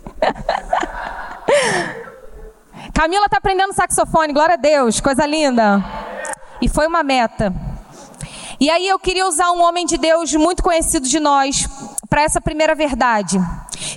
Camila 2.98 3.26
está 3.26 3.36
aprendendo 3.36 3.72
saxofone, 3.72 4.32
glória 4.32 4.54
a 4.54 4.56
Deus, 4.56 5.00
coisa 5.00 5.24
linda. 5.24 5.84
E 6.60 6.68
foi 6.68 6.84
uma 6.84 7.04
meta. 7.04 7.54
E 8.58 8.68
aí 8.68 8.88
eu 8.88 8.98
queria 8.98 9.24
usar 9.24 9.52
um 9.52 9.62
homem 9.62 9.86
de 9.86 9.96
Deus 9.96 10.34
muito 10.34 10.64
conhecido 10.64 11.06
de 11.06 11.20
nós 11.20 11.68
para 12.10 12.22
essa 12.22 12.40
primeira 12.40 12.74
verdade 12.74 13.38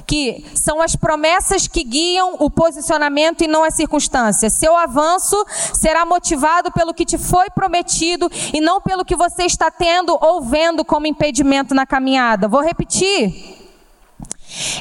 que 0.05 0.45
são 0.53 0.81
as 0.81 0.95
promessas 0.95 1.67
que 1.67 1.83
guiam 1.83 2.35
o 2.37 2.51
posicionamento 2.51 3.43
e 3.43 3.47
não 3.47 3.63
as 3.63 3.73
circunstâncias. 3.73 4.53
Seu 4.53 4.75
avanço 4.75 5.43
será 5.73 6.05
motivado 6.05 6.71
pelo 6.71 6.93
que 6.93 7.03
te 7.03 7.17
foi 7.17 7.49
prometido 7.49 8.29
e 8.53 8.61
não 8.61 8.79
pelo 8.79 9.03
que 9.03 9.15
você 9.15 9.45
está 9.45 9.71
tendo 9.71 10.15
ou 10.21 10.43
vendo 10.43 10.85
como 10.85 11.07
impedimento 11.07 11.73
na 11.73 11.87
caminhada. 11.87 12.47
Vou 12.47 12.61
repetir. 12.61 13.60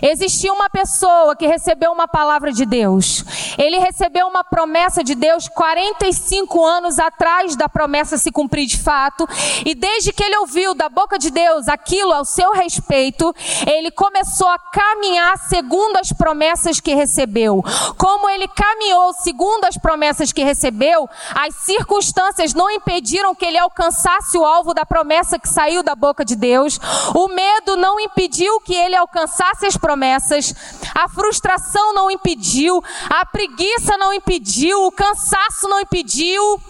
Existia 0.02 0.52
uma 0.52 0.68
pessoa 0.68 1.36
que 1.36 1.46
recebeu 1.46 1.92
uma 1.92 2.08
palavra 2.08 2.52
de 2.52 2.64
Deus. 2.64 3.24
Ele 3.58 3.78
recebeu 3.78 4.26
uma 4.26 4.42
promessa 4.42 5.02
de 5.04 5.14
Deus 5.14 5.48
45 5.48 6.64
anos 6.64 6.98
atrás 6.98 7.56
da 7.56 7.68
promessa 7.68 8.18
se 8.18 8.30
cumprir 8.30 8.66
de 8.66 8.78
fato. 8.78 9.28
E 9.64 9.74
desde 9.74 10.12
que 10.12 10.22
ele 10.22 10.38
ouviu 10.38 10.74
da 10.74 10.88
boca 10.88 11.18
de 11.18 11.30
Deus 11.30 11.68
aquilo 11.68 12.12
ao 12.12 12.24
seu 12.24 12.52
respeito, 12.52 13.34
ele 13.66 13.90
começou 13.90 14.48
a 14.48 14.58
caminhar 14.58 15.36
segundo 15.48 15.96
as 15.96 16.12
promessas 16.12 16.80
que 16.80 16.94
recebeu. 16.94 17.62
Como 17.96 18.28
ele 18.28 18.48
caminhou 18.48 19.12
segundo 19.14 19.64
as 19.64 19.76
promessas 19.76 20.32
que 20.32 20.42
recebeu, 20.42 21.08
as 21.34 21.54
circunstâncias 21.56 22.54
não 22.54 22.70
impediram 22.70 23.34
que 23.34 23.44
ele 23.44 23.58
alcançasse 23.58 24.36
o 24.36 24.44
alvo 24.44 24.74
da 24.74 24.86
promessa 24.86 25.38
que 25.38 25.48
saiu 25.48 25.82
da 25.82 25.94
boca 25.94 26.24
de 26.24 26.36
Deus. 26.36 26.78
O 27.14 27.28
medo 27.28 27.76
não 27.76 28.00
impediu 28.00 28.60
que 28.60 28.74
ele 28.74 28.96
alcançasse 28.96 29.59
as 29.66 29.76
promessas, 29.76 30.54
a 30.94 31.08
frustração 31.08 31.94
não 31.94 32.10
impediu, 32.10 32.82
a 33.08 33.24
preguiça 33.26 33.96
não 33.96 34.12
impediu, 34.12 34.86
o 34.86 34.92
cansaço 34.92 35.68
não 35.68 35.80
impediu, 35.80 36.60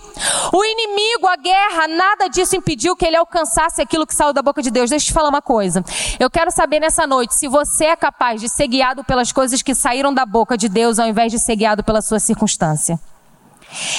o 0.53 0.65
inimigo, 0.65 1.27
a 1.27 1.37
guerra, 1.37 1.89
nada 1.89 2.29
disso 2.29 2.57
impediu 2.57 2.97
que 2.97 3.07
ele 3.07 3.17
alcançasse 3.17 3.81
aquilo 3.81 4.07
que 4.07 4.15
saiu 4.15 4.33
da 4.33 4.43
boca 4.43 4.63
de 4.63 4.71
Deus. 4.71 4.91
Deixa 4.91 5.05
eu 5.05 5.09
te 5.09 5.13
falar 5.13 5.29
uma 5.29 5.43
coisa. 5.43 5.85
Eu 6.19 6.31
quero 6.31 6.51
saber 6.51 6.81
nessa 6.81 7.07
noite 7.07 7.35
se 7.35 7.49
você 7.49 7.87
é 7.87 7.97
capaz 7.97 8.41
de 8.41 8.49
ser 8.49 8.67
guiado 8.67 9.05
pelas 9.05 9.33
coisas 9.33 9.63
que 9.63 9.75
saíram 9.75 10.13
da 10.13 10.27
boca 10.27 10.57
de 10.57 10.69
Deus 10.69 10.99
ao 10.99 11.09
invés 11.09 11.33
de 11.33 11.39
ser 11.39 11.57
guiado 11.57 11.83
pela 11.83 12.03
sua 12.03 12.19
circunstância. 12.19 12.99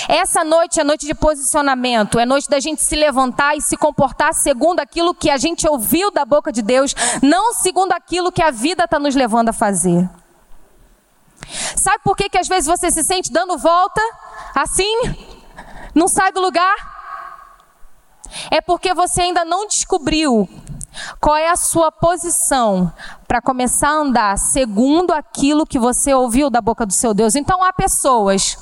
Essa 0.07 0.43
noite 0.43 0.79
é 0.79 0.83
noite 0.83 1.05
de 1.05 1.13
posicionamento, 1.13 2.19
é 2.19 2.25
noite 2.25 2.49
da 2.49 2.59
gente 2.59 2.81
se 2.81 2.95
levantar 2.95 3.55
e 3.55 3.61
se 3.61 3.77
comportar 3.77 4.33
segundo 4.33 4.79
aquilo 4.79 5.15
que 5.15 5.29
a 5.29 5.37
gente 5.37 5.67
ouviu 5.67 6.11
da 6.11 6.25
boca 6.25 6.51
de 6.51 6.61
Deus, 6.61 6.93
não 7.21 7.53
segundo 7.53 7.93
aquilo 7.93 8.31
que 8.31 8.43
a 8.43 8.51
vida 8.51 8.83
está 8.83 8.99
nos 8.99 9.15
levando 9.15 9.49
a 9.49 9.53
fazer. 9.53 10.09
Sabe 11.75 11.99
por 12.03 12.15
que, 12.15 12.29
que 12.29 12.37
às 12.37 12.47
vezes 12.47 12.65
você 12.65 12.91
se 12.91 13.03
sente 13.03 13.31
dando 13.31 13.57
volta 13.57 14.01
assim? 14.55 14.93
Não 15.95 16.07
sai 16.07 16.31
do 16.31 16.41
lugar? 16.41 16.75
É 18.49 18.61
porque 18.61 18.93
você 18.93 19.21
ainda 19.21 19.43
não 19.43 19.67
descobriu 19.67 20.47
qual 21.19 21.35
é 21.35 21.49
a 21.49 21.55
sua 21.55 21.91
posição 21.91 22.91
para 23.27 23.41
começar 23.41 23.89
a 23.89 24.01
andar 24.01 24.37
segundo 24.37 25.11
aquilo 25.11 25.65
que 25.65 25.79
você 25.79 26.13
ouviu 26.13 26.49
da 26.49 26.61
boca 26.61 26.85
do 26.85 26.93
seu 26.93 27.13
Deus. 27.13 27.35
Então 27.35 27.63
há 27.63 27.71
pessoas 27.73 28.57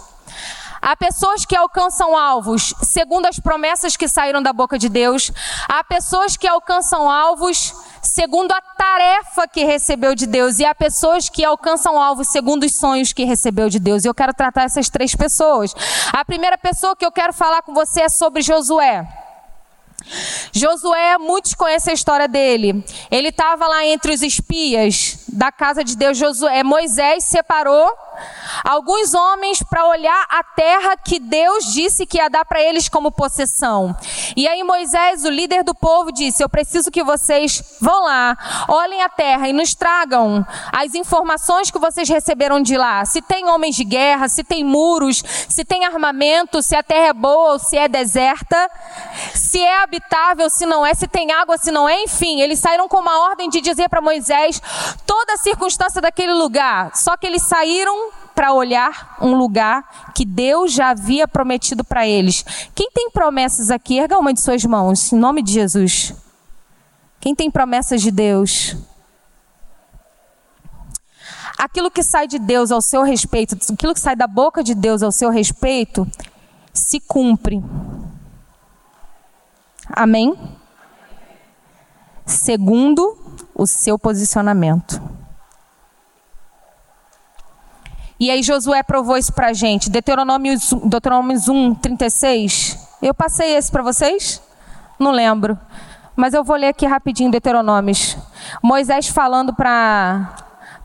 Há 0.82 0.96
pessoas 0.96 1.46
que 1.46 1.56
alcançam 1.56 2.18
alvos 2.18 2.74
segundo 2.82 3.26
as 3.26 3.40
promessas 3.40 3.98
que 3.98 4.08
saíram 4.08 4.42
da 4.42 4.54
boca 4.54 4.78
de 4.78 4.88
Deus. 4.88 5.32
Há 5.68 5.84
pessoas 5.84 6.38
que 6.38 6.48
alcançam 6.48 7.10
alvos 7.10 7.74
segundo 8.02 8.52
a 8.52 8.62
tarefa 8.62 9.48
que 9.48 9.66
recebeu 9.66 10.16
de 10.16 10.26
Deus. 10.26 10.60
E 10.60 10.66
há 10.66 10.74
pessoas 10.74 11.30
que 11.30 11.44
alcançam 11.44 12.02
alvos 12.02 12.30
segundo 12.30 12.64
os 12.64 12.76
sonhos 12.76 13.12
que 13.12 13.26
recebeu 13.26 13.70
de 13.70 13.80
Deus. 13.80 14.04
E 14.04 14.08
eu 14.08 14.14
quero 14.14 14.34
tratar 14.34 14.64
essas 14.64 14.90
três 14.90 15.14
pessoas. 15.14 15.76
A 16.14 16.24
primeira 16.24 16.58
pessoa 16.58 16.96
que 16.96 17.06
eu 17.06 17.12
quero 17.12 17.34
falar 17.34 17.62
com 17.62 17.74
você 17.74 18.02
é 18.02 18.10
sobre 18.10 18.42
Josué. 18.42 19.08
Josué, 20.52 21.18
muitos 21.18 21.54
conhecem 21.54 21.92
a 21.92 21.96
história 21.96 22.28
dele. 22.28 22.84
Ele 23.12 23.30
estava 23.30 23.68
lá 23.68 23.86
entre 23.86 24.14
os 24.14 24.22
espias 24.22 25.19
da 25.32 25.52
casa 25.52 25.84
de 25.84 25.96
Deus. 25.96 26.18
Josué, 26.18 26.64
Moisés 26.64 27.24
separou 27.24 27.92
alguns 28.64 29.14
homens 29.14 29.64
para 29.64 29.86
olhar 29.88 30.26
a 30.30 30.44
terra 30.44 30.98
que 30.98 31.20
Deus 31.20 31.72
disse 31.72 32.06
que 32.06 32.18
ia 32.18 32.30
dar 32.30 32.46
para 32.46 32.62
eles 32.62 32.90
como 32.90 33.12
possessão. 33.12 33.96
E 34.36 34.48
aí 34.48 34.64
Moisés, 34.64 35.24
o 35.24 35.30
líder 35.30 35.64
do 35.64 35.74
povo, 35.74 36.12
disse: 36.12 36.44
Eu 36.44 36.50
preciso 36.50 36.92
que 36.92 37.04
vocês 37.04 37.64
vão 37.80 38.04
lá, 38.04 38.38
olhem 38.68 39.02
a 39.02 39.10
terra 39.10 39.48
e 39.48 39.54
nos 39.54 39.74
tragam 39.74 40.46
as 40.72 40.94
informações 40.96 41.72
que 41.72 41.80
vocês 41.80 42.10
receberam 42.10 42.62
de 42.62 42.78
lá. 42.78 43.06
Se 43.06 43.22
tem 43.22 43.48
homens 43.48 43.76
de 43.76 43.84
guerra, 43.84 44.28
se 44.28 44.44
tem 44.44 44.64
muros, 44.64 45.24
se 45.48 45.64
tem 45.64 45.86
armamento, 45.86 46.62
se 46.62 46.76
a 46.76 46.84
terra 46.84 47.08
é 47.08 47.14
boa 47.14 47.54
ou 47.54 47.60
se 47.60 47.78
é 47.78 47.88
deserta, 47.88 48.70
se 49.34 49.60
é 49.60 49.82
habitável, 49.82 50.50
se 50.50 50.66
não 50.66 50.86
é, 50.86 50.94
se 50.94 51.08
tem 51.08 51.32
água, 51.32 51.58
se 51.58 51.72
não 51.72 51.88
é, 51.88 52.04
enfim. 52.04 52.42
Eles 52.42 52.60
saíram 52.60 52.88
com 52.88 52.98
uma 52.98 53.30
ordem 53.30 53.50
de 53.50 53.62
dizer 53.62 53.90
para 53.90 54.02
Moisés 54.02 54.62
toda 55.20 55.34
a 55.34 55.38
circunstância 55.38 56.02
daquele 56.02 56.34
lugar. 56.34 56.96
Só 56.96 57.18
que 57.18 57.28
eles 57.28 57.42
saíram 57.42 58.10
para 58.34 58.54
olhar 58.54 59.18
um 59.20 59.36
lugar 59.36 60.14
que 60.16 60.24
Deus 60.24 60.72
já 60.72 60.92
havia 60.92 61.28
prometido 61.28 61.84
para 61.84 62.08
eles. 62.08 62.46
Quem 62.74 62.90
tem 62.90 63.10
promessas 63.12 63.70
aqui, 63.70 64.00
erga 64.00 64.18
uma 64.18 64.34
de 64.34 64.40
suas 64.40 64.64
mãos, 64.64 65.12
em 65.12 65.18
nome 65.18 65.42
de 65.42 65.52
Jesus. 65.52 66.14
Quem 67.20 67.36
tem 67.36 67.52
promessas 67.52 68.02
de 68.02 68.12
Deus? 68.12 68.78
Aquilo 71.58 71.92
que 71.92 72.02
sai 72.02 72.26
de 72.26 72.40
Deus 72.40 72.72
ao 72.72 72.82
seu 72.82 73.04
respeito, 73.04 73.58
aquilo 73.74 73.94
que 73.94 74.00
sai 74.00 74.16
da 74.16 74.28
boca 74.28 74.64
de 74.64 74.74
Deus 74.74 75.04
ao 75.04 75.12
seu 75.12 75.30
respeito, 75.30 76.08
se 76.72 77.02
cumpre. 77.02 77.62
Amém? 79.92 80.34
Segundo 82.26 83.29
o 83.53 83.65
seu 83.67 83.98
posicionamento. 83.98 85.01
E 88.19 88.29
aí 88.29 88.43
Josué 88.43 88.84
provou 88.84 89.17
isso 89.17 89.31
para 89.31 89.48
a 89.48 89.53
gente. 89.53 89.89
Deuteronômio, 89.89 90.58
Deuteronômio 90.84 91.38
1, 91.38 91.75
36. 91.75 92.77
Eu 93.01 93.13
passei 93.13 93.55
esse 93.55 93.72
para 93.72 93.81
vocês? 93.81 94.41
Não 95.00 95.12
lembro. 95.12 95.58
Mas 96.17 96.34
eu 96.34 96.43
vou 96.43 96.58
ler 96.58 96.67
aqui 96.67 96.86
rapidinho 96.86 97.31
Deuteronômios. 97.31 98.17
Moisés 98.62 99.08
falando 99.08 99.53
para 99.53 100.36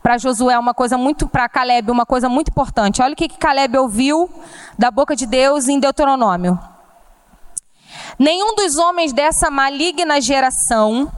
para 0.01 0.19
Josué 0.19 0.57
uma 0.59 0.73
coisa 0.73 0.99
muito 0.99 1.27
para 1.27 1.49
Caleb 1.49 1.89
uma 1.89 2.05
coisa 2.05 2.29
muito 2.29 2.49
importante. 2.49 3.01
Olha 3.01 3.13
o 3.13 3.15
que, 3.15 3.27
que 3.27 3.39
Caleb 3.39 3.75
ouviu 3.77 4.29
da 4.77 4.91
boca 4.91 5.15
de 5.15 5.25
Deus 5.25 5.67
em 5.67 5.79
Deuteronômio. 5.79 6.57
Nenhum 8.17 8.55
dos 8.55 8.77
homens 8.77 9.11
dessa 9.11 9.49
maligna 9.49 10.21
geração 10.21 11.11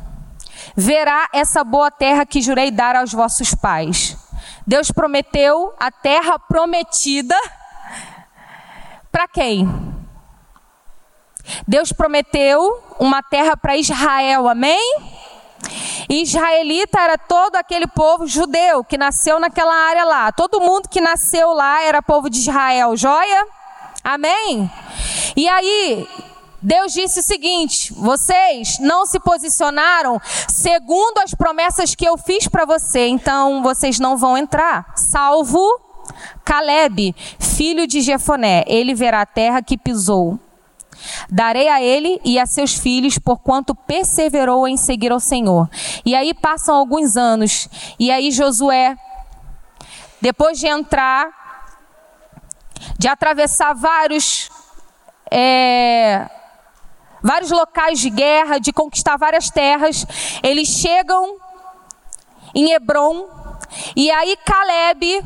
verá 0.76 1.28
essa 1.34 1.64
boa 1.64 1.92
terra 1.92 2.26
que 2.26 2.42
jurei 2.42 2.72
dar 2.72 2.96
aos 2.96 3.12
vossos 3.12 3.54
pais 3.56 4.18
Deus 4.66 4.92
prometeu 4.92 5.74
a 5.80 5.90
terra 5.90 6.38
prometida 6.38 7.36
para 9.10 9.28
quem? 9.30 9.68
Deus 11.66 11.94
prometeu 11.94 12.84
uma 13.00 13.24
terra 13.24 13.56
para 13.56 13.78
Israel, 13.78 14.50
amém? 14.50 15.00
Israelita 16.10 17.00
era 17.00 17.18
todo 17.18 17.56
aquele 17.56 17.88
povo 17.88 18.28
judeu 18.28 18.84
que 18.84 18.98
nasceu 18.98 19.40
naquela 19.40 19.74
área 19.74 20.04
lá. 20.04 20.32
Todo 20.32 20.60
mundo 20.60 20.90
que 20.90 21.00
nasceu 21.00 21.54
lá 21.54 21.82
era 21.82 22.02
povo 22.02 22.30
de 22.30 22.40
Israel, 22.40 22.96
joia? 22.98 23.48
Amém? 24.04 24.70
E 25.36 25.48
aí, 25.48 26.08
Deus 26.68 26.92
disse 26.92 27.22
o 27.22 27.24
seguinte: 27.24 27.94
vocês 27.94 28.78
não 28.80 29.06
se 29.06 29.22
posicionaram 29.22 30.20
segundo 30.50 31.20
as 31.20 31.34
promessas 31.34 31.96
que 31.96 32.04
eu 32.04 32.18
fiz 32.18 32.50
para 32.50 32.66
você, 32.66 33.08
então 33.08 33.64
vocês 33.64 34.02
não 34.02 34.18
vão 34.18 34.38
entrar, 34.38 34.92
salvo 34.94 35.66
Caleb, 36.44 37.16
filho 37.40 37.88
de 37.88 38.02
Jefoné. 38.02 38.66
Ele 38.68 38.94
verá 38.94 39.22
a 39.22 39.26
terra 39.26 39.62
que 39.62 39.78
pisou. 39.78 40.38
Darei 41.30 41.70
a 41.70 41.82
ele 41.82 42.20
e 42.26 42.38
a 42.38 42.46
seus 42.46 42.74
filhos, 42.74 43.18
porquanto 43.18 43.74
perseverou 43.74 44.68
em 44.68 44.76
seguir 44.76 45.14
ao 45.14 45.22
Senhor. 45.22 45.70
E 46.06 46.14
aí 46.14 46.34
passam 46.34 46.76
alguns 46.76 47.16
anos, 47.16 47.70
e 47.98 48.12
aí 48.12 48.30
Josué, 48.30 48.98
depois 50.20 50.60
de 50.60 50.68
entrar, 50.68 51.30
de 53.00 53.08
atravessar 53.08 53.74
vários 53.74 54.50
é, 55.32 56.30
vários 57.22 57.52
locais 57.52 58.00
de 58.00 58.10
guerra, 58.10 58.60
de 58.60 58.72
conquistar 58.72 59.18
várias 59.18 59.50
terras. 59.50 60.06
Eles 60.44 60.68
chegam 60.68 61.38
em 62.54 62.72
Hebron 62.72 63.28
e 63.96 64.10
aí 64.12 64.38
Caleb, 64.46 65.22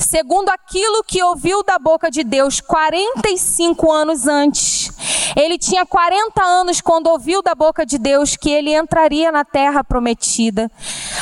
segundo 0.00 0.48
aquilo 0.48 1.04
que 1.04 1.22
ouviu 1.22 1.62
da 1.62 1.78
boca 1.78 2.10
de 2.10 2.24
Deus 2.24 2.60
45 2.60 3.92
anos 3.92 4.26
antes, 4.26 4.90
ele 5.36 5.58
tinha 5.58 5.86
40 5.86 6.42
anos 6.42 6.80
quando 6.80 7.08
ouviu 7.08 7.42
da 7.42 7.54
boca 7.54 7.84
de 7.86 7.98
Deus 7.98 8.36
que 8.36 8.50
ele 8.50 8.74
entraria 8.74 9.30
na 9.30 9.44
terra 9.44 9.84
prometida. 9.84 10.70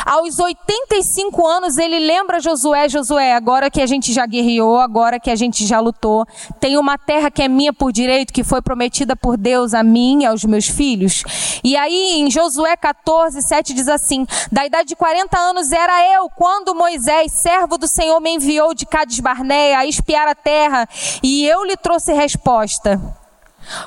Aos 0.06 0.38
85 0.38 1.46
anos 1.46 1.76
ele 1.76 1.98
lembra 1.98 2.40
Josué, 2.40 2.88
Josué, 2.88 3.34
agora 3.34 3.70
que 3.70 3.80
a 3.80 3.86
gente 3.86 4.12
já 4.12 4.24
guerreou, 4.26 4.78
agora 4.78 5.20
que 5.20 5.30
a 5.30 5.36
gente 5.36 5.66
já 5.66 5.80
lutou, 5.80 6.24
tem 6.60 6.78
uma 6.78 6.96
terra 6.96 7.30
que 7.30 7.42
é 7.42 7.48
minha 7.48 7.72
por 7.72 7.92
direito, 7.92 8.32
que 8.32 8.44
foi 8.44 8.62
prometida 8.62 9.14
por 9.14 9.36
Deus 9.36 9.74
a 9.74 9.82
mim 9.82 10.22
e 10.22 10.26
aos 10.26 10.44
meus 10.44 10.66
filhos. 10.66 11.22
E 11.62 11.76
aí 11.76 12.20
em 12.20 12.30
Josué 12.30 12.76
14, 12.76 13.42
7 13.42 13.74
diz 13.74 13.88
assim: 13.88 14.26
Da 14.50 14.64
idade 14.64 14.88
de 14.88 14.96
40 14.96 15.38
anos 15.38 15.72
era 15.72 16.14
eu 16.14 16.30
quando 16.30 16.74
Moisés, 16.74 17.32
servo 17.32 17.76
do 17.76 17.86
Senhor, 17.86 18.20
me 18.20 18.34
enviou 18.34 18.67
de 18.74 18.86
Cades 18.86 19.20
Barneia 19.20 19.78
a 19.78 19.86
espiar 19.86 20.28
a 20.28 20.34
terra, 20.34 20.88
e 21.22 21.46
eu 21.46 21.64
lhe 21.64 21.76
trouxe 21.76 22.12
resposta 22.12 23.00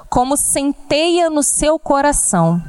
como 0.10 0.38
centeia 0.38 1.30
no 1.30 1.42
seu 1.44 1.80
coração. 1.80 2.62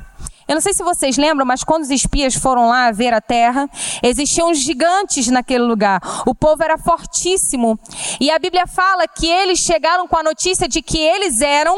Eu 0.47 0.57
não 0.57 0.61
sei 0.61 0.75
se 0.75 0.83
vocês 0.83 1.17
lembram, 1.17 1.47
mas 1.47 1.65
quando 1.65 1.83
os 1.83 1.91
espias 1.91 2.35
foram 2.35 2.69
lá 2.69 2.91
ver 2.91 3.15
a 3.15 3.21
terra, 3.21 3.69
existiam 4.03 4.53
gigantes 4.53 5.29
naquele 5.29 5.65
lugar. 5.65 6.01
O 6.27 6.35
povo 6.35 6.63
era 6.63 6.77
fortíssimo. 6.77 7.79
E 8.21 8.31
a 8.31 8.39
Bíblia 8.39 8.67
fala 8.67 9.07
que 9.07 9.27
eles 9.27 9.61
chegaram 9.61 10.07
com 10.07 10.17
a 10.17 10.23
notícia 10.23 10.69
de 10.69 10.83
que 10.83 10.99
eles 10.99 11.41
eram 11.41 11.77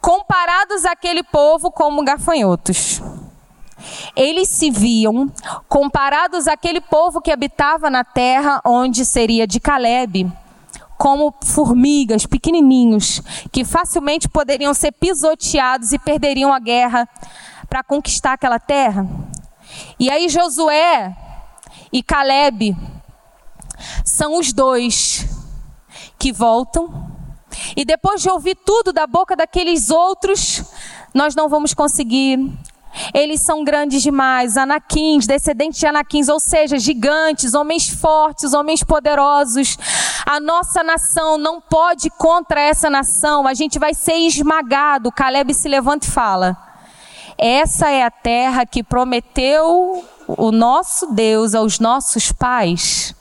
comparados 0.00 0.84
àquele 0.84 1.22
povo 1.22 1.70
como 1.70 2.04
gafanhotos. 2.04 3.00
Eles 4.16 4.48
se 4.48 4.70
viam 4.70 5.30
comparados 5.68 6.46
àquele 6.46 6.80
povo 6.80 7.20
que 7.20 7.30
habitava 7.30 7.90
na 7.90 8.04
terra 8.04 8.60
onde 8.64 9.04
seria 9.04 9.46
de 9.46 9.60
Caleb 9.60 10.30
como 10.96 11.34
formigas, 11.44 12.24
pequenininhos, 12.24 13.20
que 13.52 13.64
facilmente 13.64 14.28
poderiam 14.28 14.72
ser 14.72 14.92
pisoteados 14.92 15.92
e 15.92 15.98
perderiam 15.98 16.52
a 16.52 16.58
guerra 16.58 17.08
para 17.68 17.82
conquistar 17.82 18.34
aquela 18.34 18.58
terra. 18.58 19.06
E 19.98 20.10
aí 20.10 20.28
Josué 20.28 21.14
e 21.92 22.02
Caleb 22.02 22.76
são 24.04 24.38
os 24.38 24.52
dois 24.52 25.26
que 26.18 26.32
voltam. 26.32 27.12
E 27.76 27.84
depois 27.84 28.22
de 28.22 28.30
ouvir 28.30 28.56
tudo 28.64 28.92
da 28.92 29.06
boca 29.06 29.36
daqueles 29.36 29.90
outros, 29.90 30.64
nós 31.12 31.34
não 31.34 31.48
vamos 31.48 31.74
conseguir 31.74 32.38
eles 33.12 33.40
são 33.40 33.64
grandes 33.64 34.02
demais, 34.02 34.56
anaquins, 34.56 35.26
descendentes 35.26 35.78
de 35.78 35.86
anaquins, 35.86 36.28
ou 36.28 36.38
seja, 36.40 36.78
gigantes, 36.78 37.54
homens 37.54 37.88
fortes, 37.88 38.52
homens 38.52 38.82
poderosos. 38.82 39.76
A 40.24 40.40
nossa 40.40 40.82
nação 40.82 41.36
não 41.36 41.60
pode 41.60 42.10
contra 42.10 42.60
essa 42.60 42.88
nação, 42.88 43.46
a 43.46 43.54
gente 43.54 43.78
vai 43.78 43.94
ser 43.94 44.16
esmagado. 44.16 45.12
Caleb 45.12 45.52
se 45.54 45.68
levanta 45.68 46.06
e 46.06 46.10
fala: 46.10 46.56
Essa 47.36 47.90
é 47.90 48.02
a 48.02 48.10
terra 48.10 48.66
que 48.66 48.82
prometeu 48.82 50.04
o 50.26 50.50
nosso 50.50 51.12
Deus 51.12 51.54
aos 51.54 51.78
nossos 51.78 52.32
pais. 52.32 53.14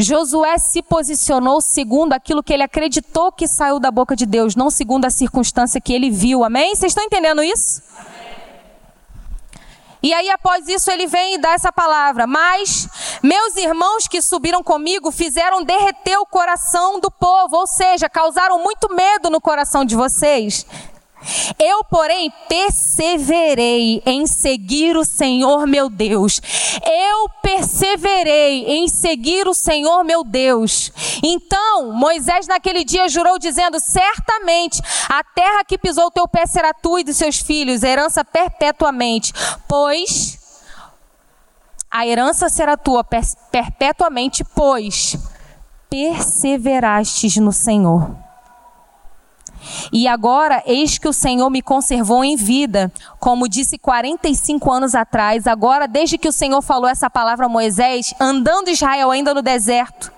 Josué 0.00 0.56
se 0.56 0.82
posicionou 0.82 1.60
segundo 1.60 2.14
aquilo 2.14 2.42
que 2.42 2.52
ele 2.52 2.62
acreditou 2.62 3.30
que 3.30 3.46
saiu 3.46 3.78
da 3.78 3.90
boca 3.90 4.16
de 4.16 4.24
Deus, 4.24 4.56
não 4.56 4.70
segundo 4.70 5.04
a 5.04 5.10
circunstância 5.10 5.80
que 5.80 5.92
ele 5.92 6.10
viu. 6.10 6.42
Amém? 6.42 6.74
Vocês 6.74 6.90
estão 6.90 7.04
entendendo 7.04 7.42
isso? 7.42 7.82
E 10.02 10.14
aí, 10.14 10.30
após 10.30 10.66
isso, 10.66 10.90
ele 10.90 11.06
vem 11.06 11.34
e 11.34 11.38
dá 11.38 11.52
essa 11.52 11.70
palavra. 11.70 12.26
Mas 12.26 12.88
meus 13.22 13.56
irmãos 13.56 14.08
que 14.08 14.22
subiram 14.22 14.62
comigo 14.62 15.10
fizeram 15.10 15.62
derreter 15.62 16.16
o 16.16 16.24
coração 16.24 16.98
do 16.98 17.10
povo, 17.10 17.56
ou 17.56 17.66
seja, 17.66 18.08
causaram 18.08 18.62
muito 18.62 18.94
medo 18.94 19.28
no 19.28 19.40
coração 19.40 19.84
de 19.84 19.94
vocês. 19.94 20.64
Eu, 21.58 21.84
porém, 21.84 22.32
perseverei 22.48 24.02
em 24.06 24.26
seguir 24.26 24.96
o 24.96 25.04
Senhor 25.04 25.66
meu 25.66 25.90
Deus. 25.90 26.40
Eu 26.84 27.28
perseverei 27.42 28.64
em 28.66 28.88
seguir 28.88 29.46
o 29.46 29.54
Senhor 29.54 30.02
meu 30.04 30.24
Deus. 30.24 30.92
Então, 31.22 31.92
Moisés 31.92 32.46
naquele 32.46 32.84
dia 32.84 33.08
jurou, 33.08 33.38
dizendo: 33.38 33.78
Certamente 33.80 34.80
a 35.08 35.22
terra 35.22 35.64
que 35.64 35.78
pisou 35.78 36.10
teu 36.10 36.26
pé 36.26 36.46
será 36.46 36.72
tua 36.72 37.00
e 37.00 37.04
dos 37.04 37.16
seus 37.16 37.38
filhos, 37.38 37.82
herança 37.82 38.24
perpetuamente. 38.24 39.32
Pois 39.68 40.38
a 41.90 42.06
herança 42.06 42.48
será 42.48 42.76
tua 42.76 43.02
perpetuamente, 43.02 44.44
pois 44.44 45.16
perseverastes 45.90 47.36
no 47.38 47.52
Senhor. 47.52 48.29
E 49.92 50.06
agora, 50.08 50.62
eis 50.66 50.98
que 50.98 51.08
o 51.08 51.12
Senhor 51.12 51.50
me 51.50 51.62
conservou 51.62 52.24
em 52.24 52.36
vida, 52.36 52.92
como 53.18 53.48
disse 53.48 53.78
45 53.78 54.70
anos 54.70 54.94
atrás. 54.94 55.46
Agora, 55.46 55.86
desde 55.86 56.18
que 56.18 56.28
o 56.28 56.32
Senhor 56.32 56.62
falou 56.62 56.88
essa 56.88 57.10
palavra 57.10 57.46
a 57.46 57.48
Moisés, 57.48 58.14
andando 58.20 58.70
Israel 58.70 59.10
ainda 59.10 59.34
no 59.34 59.42
deserto. 59.42 60.12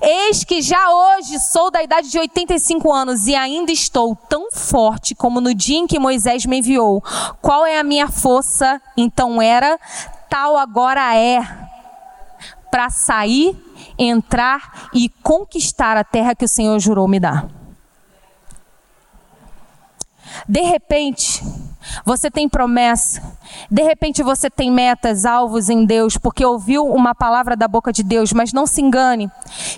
Eis 0.00 0.42
que 0.42 0.62
já 0.62 0.90
hoje 0.90 1.38
sou 1.38 1.70
da 1.70 1.82
idade 1.82 2.10
de 2.10 2.18
85 2.18 2.92
anos 2.92 3.26
e 3.26 3.34
ainda 3.34 3.70
estou 3.70 4.16
tão 4.28 4.50
forte 4.50 5.14
como 5.14 5.40
no 5.40 5.54
dia 5.54 5.78
em 5.78 5.86
que 5.86 5.98
Moisés 5.98 6.46
me 6.46 6.58
enviou. 6.58 7.02
Qual 7.40 7.64
é 7.64 7.78
a 7.78 7.84
minha 7.84 8.08
força? 8.08 8.80
Então 8.96 9.40
era, 9.40 9.78
tal 10.28 10.56
agora 10.56 11.14
é, 11.14 11.40
para 12.70 12.90
sair, 12.90 13.56
entrar 13.98 14.88
e 14.92 15.08
conquistar 15.22 15.96
a 15.96 16.04
terra 16.04 16.34
que 16.34 16.44
o 16.44 16.48
Senhor 16.48 16.78
jurou 16.80 17.06
me 17.06 17.20
dar. 17.20 17.63
De 20.48 20.60
repente, 20.60 21.42
você 22.04 22.30
tem 22.30 22.48
promessa. 22.48 23.22
De 23.70 23.82
repente 23.82 24.22
você 24.22 24.50
tem 24.50 24.70
metas, 24.70 25.24
alvos 25.24 25.68
em 25.68 25.84
Deus, 25.84 26.16
porque 26.16 26.44
ouviu 26.44 26.86
uma 26.86 27.14
palavra 27.14 27.56
da 27.56 27.68
boca 27.68 27.92
de 27.92 28.02
Deus, 28.02 28.32
mas 28.32 28.52
não 28.52 28.66
se 28.66 28.80
engane, 28.80 29.30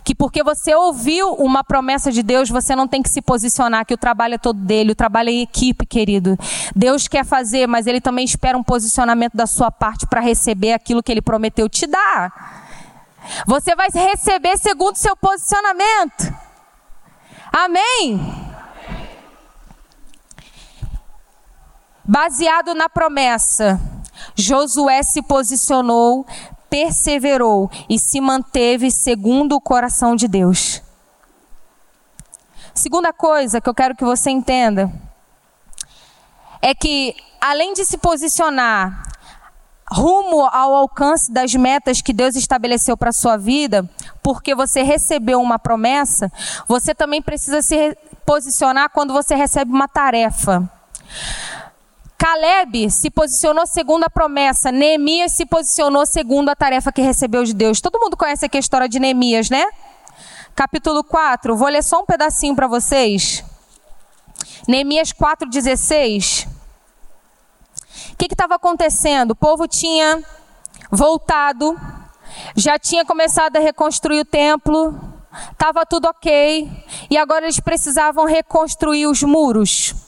que 0.05 0.15
porque 0.15 0.43
você 0.43 0.75
ouviu 0.75 1.35
uma 1.35 1.63
promessa 1.63 2.11
de 2.11 2.23
Deus, 2.23 2.49
você 2.49 2.75
não 2.75 2.89
tem 2.89 3.03
que 3.03 3.09
se 3.09 3.21
posicionar, 3.21 3.85
que 3.85 3.95
o 3.95 3.99
trabalho 3.99 4.35
é 4.35 4.39
todo 4.39 4.59
dele, 4.59 4.93
o 4.93 4.97
trabalho 4.97 5.29
é 5.29 5.33
em 5.33 5.43
equipe, 5.43 5.85
querido. 5.85 6.39
Deus 6.75 7.07
quer 7.09 7.25
fazer, 7.25 7.67
mas 7.67 7.87
ele 7.87 8.01
também 8.01 8.25
espera 8.25 8.57
um 8.57 8.63
posicionamento 8.63 9.37
da 9.37 9.47
sua 9.47 9.71
parte 9.71 10.07
para 10.07 10.21
receber 10.21 10.73
aquilo 10.73 11.03
que 11.03 11.13
ele 11.13 11.23
prometeu 11.23 11.69
te 11.69 11.87
dar. 11.87 12.33
Você 13.47 13.75
vai 13.75 13.89
receber 13.93 14.57
segundo 14.57 14.97
seu 14.97 15.17
posicionamento. 15.17 16.33
Amém? 17.53 18.46
Baseado 22.09 22.73
na 22.73 22.89
promessa, 22.89 23.81
Josué 24.37 25.03
se 25.03 25.23
posicionou, 25.23 26.25
perseverou 26.71 27.69
e 27.89 27.99
se 27.99 28.21
manteve 28.21 28.93
segundo 28.93 29.57
o 29.57 29.61
coração 29.61 30.15
de 30.15 30.29
Deus. 30.29 30.81
Segunda 32.73 33.13
coisa 33.13 33.61
que 33.61 33.69
eu 33.69 33.75
quero 33.75 33.97
que 33.97 34.05
você 34.05 34.31
entenda 34.31 34.93
é 36.63 36.75
que, 36.75 37.17
além 37.41 37.73
de 37.73 37.85
se 37.85 37.99
posicionar 37.99 39.03
rumo 39.91 40.45
ao 40.45 40.75
alcance 40.75 41.33
das 41.33 41.55
metas 41.55 42.01
que 42.01 42.13
Deus 42.13 42.37
estabeleceu 42.37 42.97
para 42.97 43.11
a 43.11 43.13
sua 43.13 43.37
vida, 43.37 43.89
porque 44.23 44.55
você 44.55 44.83
recebeu 44.83 45.41
uma 45.41 45.59
promessa, 45.59 46.31
você 46.69 46.95
também 46.95 47.23
precisa 47.23 47.63
se 47.63 47.97
posicionar 48.25 48.91
quando 48.91 49.13
você 49.13 49.35
recebe 49.35 49.73
uma 49.73 49.89
tarefa. 49.89 50.71
Caleb 52.19 52.91
se 52.91 53.11
posicionou 53.11 53.67
segundo 53.67 54.05
a 54.05 54.11
promessa, 54.11 54.73
Neemias 54.73 55.33
se 55.33 55.45
posicionou 55.45 56.07
segundo 56.07 56.49
a 56.49 56.57
tarefa 56.57 56.91
que 56.91 57.03
recebeu 57.03 57.45
de 57.45 57.53
Deus. 57.53 57.81
Todo 57.81 58.01
mundo 58.01 58.17
conhece 58.17 58.47
aqui 58.47 58.57
a 58.57 58.61
história 58.61 58.89
de 58.89 58.99
Neemias, 58.99 59.51
né? 59.51 59.65
Capítulo 60.55 61.05
4, 61.05 61.55
vou 61.55 61.69
ler 61.69 61.83
só 61.83 62.01
um 62.01 62.07
pedacinho 62.07 62.57
para 62.57 62.67
vocês. 62.67 63.45
Neemias 64.67 65.13
4,16. 65.13 66.49
O 68.13 68.17
que 68.17 68.33
estava 68.33 68.55
acontecendo? 68.55 69.33
O 69.33 69.37
povo 69.37 69.69
tinha 69.69 70.23
voltado, 70.91 71.79
já 72.55 72.79
tinha 72.79 73.05
começado 73.05 73.57
a 73.57 73.61
reconstruir 73.61 74.21
o 74.21 74.25
templo, 74.25 74.99
estava 75.53 75.85
tudo 75.85 76.09
ok, 76.09 76.71
e 77.11 77.19
agora 77.19 77.45
eles 77.45 77.61
precisavam 77.61 78.25
reconstruir 78.25 79.07
os 79.07 79.23
muros. 79.23 80.06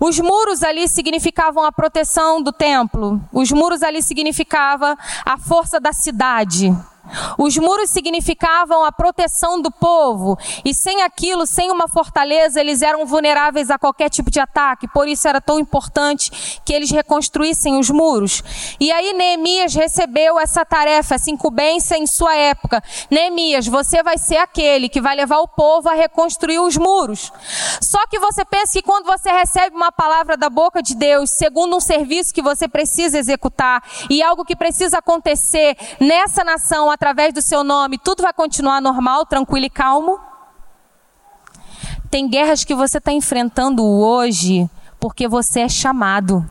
Os 0.00 0.18
muros 0.18 0.62
ali 0.62 0.88
significavam 0.88 1.64
a 1.64 1.72
proteção 1.72 2.42
do 2.42 2.52
templo. 2.52 3.20
Os 3.32 3.50
muros 3.50 3.82
ali 3.82 4.02
significava 4.02 4.96
a 5.24 5.38
força 5.38 5.80
da 5.80 5.92
cidade. 5.92 6.74
Os 7.38 7.56
muros 7.56 7.90
significavam 7.90 8.84
a 8.84 8.92
proteção 8.92 9.60
do 9.60 9.70
povo, 9.70 10.38
e 10.64 10.74
sem 10.74 11.02
aquilo, 11.02 11.46
sem 11.46 11.70
uma 11.70 11.88
fortaleza, 11.88 12.60
eles 12.60 12.82
eram 12.82 13.06
vulneráveis 13.06 13.70
a 13.70 13.78
qualquer 13.78 14.10
tipo 14.10 14.30
de 14.30 14.40
ataque. 14.40 14.88
Por 14.88 15.08
isso 15.08 15.26
era 15.28 15.40
tão 15.40 15.58
importante 15.58 16.60
que 16.64 16.72
eles 16.72 16.90
reconstruíssem 16.90 17.78
os 17.78 17.90
muros. 17.90 18.42
E 18.80 18.90
aí 18.90 19.12
Neemias 19.12 19.74
recebeu 19.74 20.38
essa 20.38 20.64
tarefa, 20.64 21.14
essa 21.14 21.30
incumbência 21.30 21.96
em 21.96 22.06
sua 22.06 22.34
época. 22.34 22.82
Neemias, 23.10 23.66
você 23.66 24.02
vai 24.02 24.18
ser 24.18 24.36
aquele 24.36 24.88
que 24.88 25.00
vai 25.00 25.16
levar 25.16 25.38
o 25.38 25.48
povo 25.48 25.88
a 25.88 25.94
reconstruir 25.94 26.58
os 26.58 26.76
muros. 26.76 27.32
Só 27.80 28.06
que 28.06 28.18
você 28.18 28.44
pensa 28.44 28.72
que 28.72 28.82
quando 28.82 29.06
você 29.06 29.30
recebe 29.30 29.76
uma 29.76 29.92
palavra 29.92 30.36
da 30.36 30.48
boca 30.48 30.82
de 30.82 30.94
Deus, 30.94 31.30
segundo 31.30 31.76
um 31.76 31.80
serviço 31.80 32.34
que 32.34 32.42
você 32.42 32.68
precisa 32.68 33.18
executar 33.18 33.82
e 34.10 34.22
algo 34.22 34.44
que 34.44 34.56
precisa 34.56 34.98
acontecer 34.98 35.76
nessa 36.00 36.42
nação 36.44 36.90
através 36.96 37.30
do 37.34 37.42
seu 37.42 37.62
nome, 37.62 37.98
tudo 37.98 38.22
vai 38.22 38.32
continuar 38.32 38.80
normal, 38.80 39.26
tranquilo 39.26 39.66
e 39.66 39.70
calmo? 39.70 40.18
Tem 42.10 42.26
guerras 42.26 42.64
que 42.64 42.74
você 42.74 42.96
está 42.96 43.12
enfrentando 43.12 43.84
hoje 43.84 44.68
porque 44.98 45.28
você 45.28 45.60
é 45.60 45.68
chamado. 45.68 46.48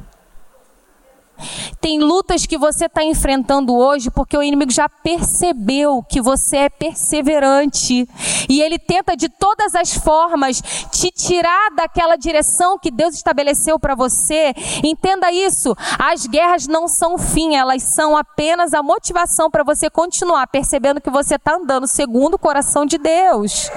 Tem 1.79 1.99
lutas 1.99 2.45
que 2.45 2.57
você 2.57 2.85
está 2.85 3.03
enfrentando 3.03 3.75
hoje 3.75 4.09
porque 4.09 4.37
o 4.37 4.43
inimigo 4.43 4.71
já 4.71 4.89
percebeu 4.89 6.03
que 6.03 6.21
você 6.21 6.57
é 6.57 6.69
perseverante. 6.69 8.07
E 8.49 8.61
ele 8.61 8.79
tenta 8.79 9.15
de 9.15 9.29
todas 9.29 9.75
as 9.75 9.93
formas 9.93 10.61
te 10.91 11.11
tirar 11.11 11.71
daquela 11.75 12.15
direção 12.15 12.77
que 12.79 12.91
Deus 12.91 13.15
estabeleceu 13.15 13.79
para 13.79 13.95
você. 13.95 14.53
Entenda 14.83 15.31
isso. 15.31 15.75
As 15.99 16.25
guerras 16.25 16.67
não 16.67 16.87
são 16.87 17.17
fim, 17.17 17.55
elas 17.55 17.83
são 17.83 18.15
apenas 18.15 18.73
a 18.73 18.81
motivação 18.81 19.49
para 19.49 19.63
você 19.63 19.89
continuar 19.89 20.47
percebendo 20.47 21.01
que 21.01 21.09
você 21.09 21.35
está 21.35 21.55
andando 21.55 21.87
segundo 21.87 22.35
o 22.35 22.39
coração 22.39 22.85
de 22.85 22.97
Deus. 22.97 23.69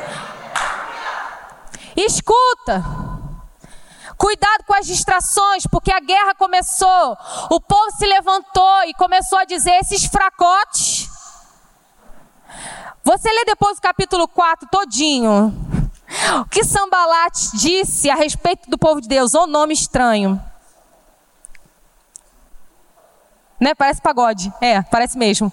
Escuta. 1.97 3.08
Cuidado 4.19 4.65
com 4.67 4.75
as 4.75 4.85
distrações, 4.85 5.65
porque 5.71 5.93
a 5.93 6.01
guerra 6.01 6.35
começou. 6.35 7.17
O 7.51 7.61
povo 7.61 7.93
se 7.93 8.05
levantou 8.05 8.83
e 8.87 8.95
começou 8.95 9.39
a 9.39 9.45
dizer: 9.45 9.71
esses 9.79 10.07
fracotes. 10.07 11.09
Você 13.05 13.31
lê 13.31 13.45
depois 13.45 13.79
o 13.79 13.81
capítulo 13.81 14.27
4 14.27 14.69
todinho. 14.71 15.55
O 16.41 16.45
que 16.47 16.65
Sambalat 16.65 17.33
disse 17.55 18.11
a 18.11 18.17
respeito 18.17 18.69
do 18.69 18.77
povo 18.77 19.01
de 19.01 19.07
Deus? 19.07 19.35
Ô 19.35 19.47
nome 19.47 19.73
estranho. 19.73 20.43
Né? 23.61 23.73
Parece 23.75 24.03
pagode. 24.03 24.53
É, 24.61 24.83
parece 24.83 25.17
mesmo. 25.17 25.53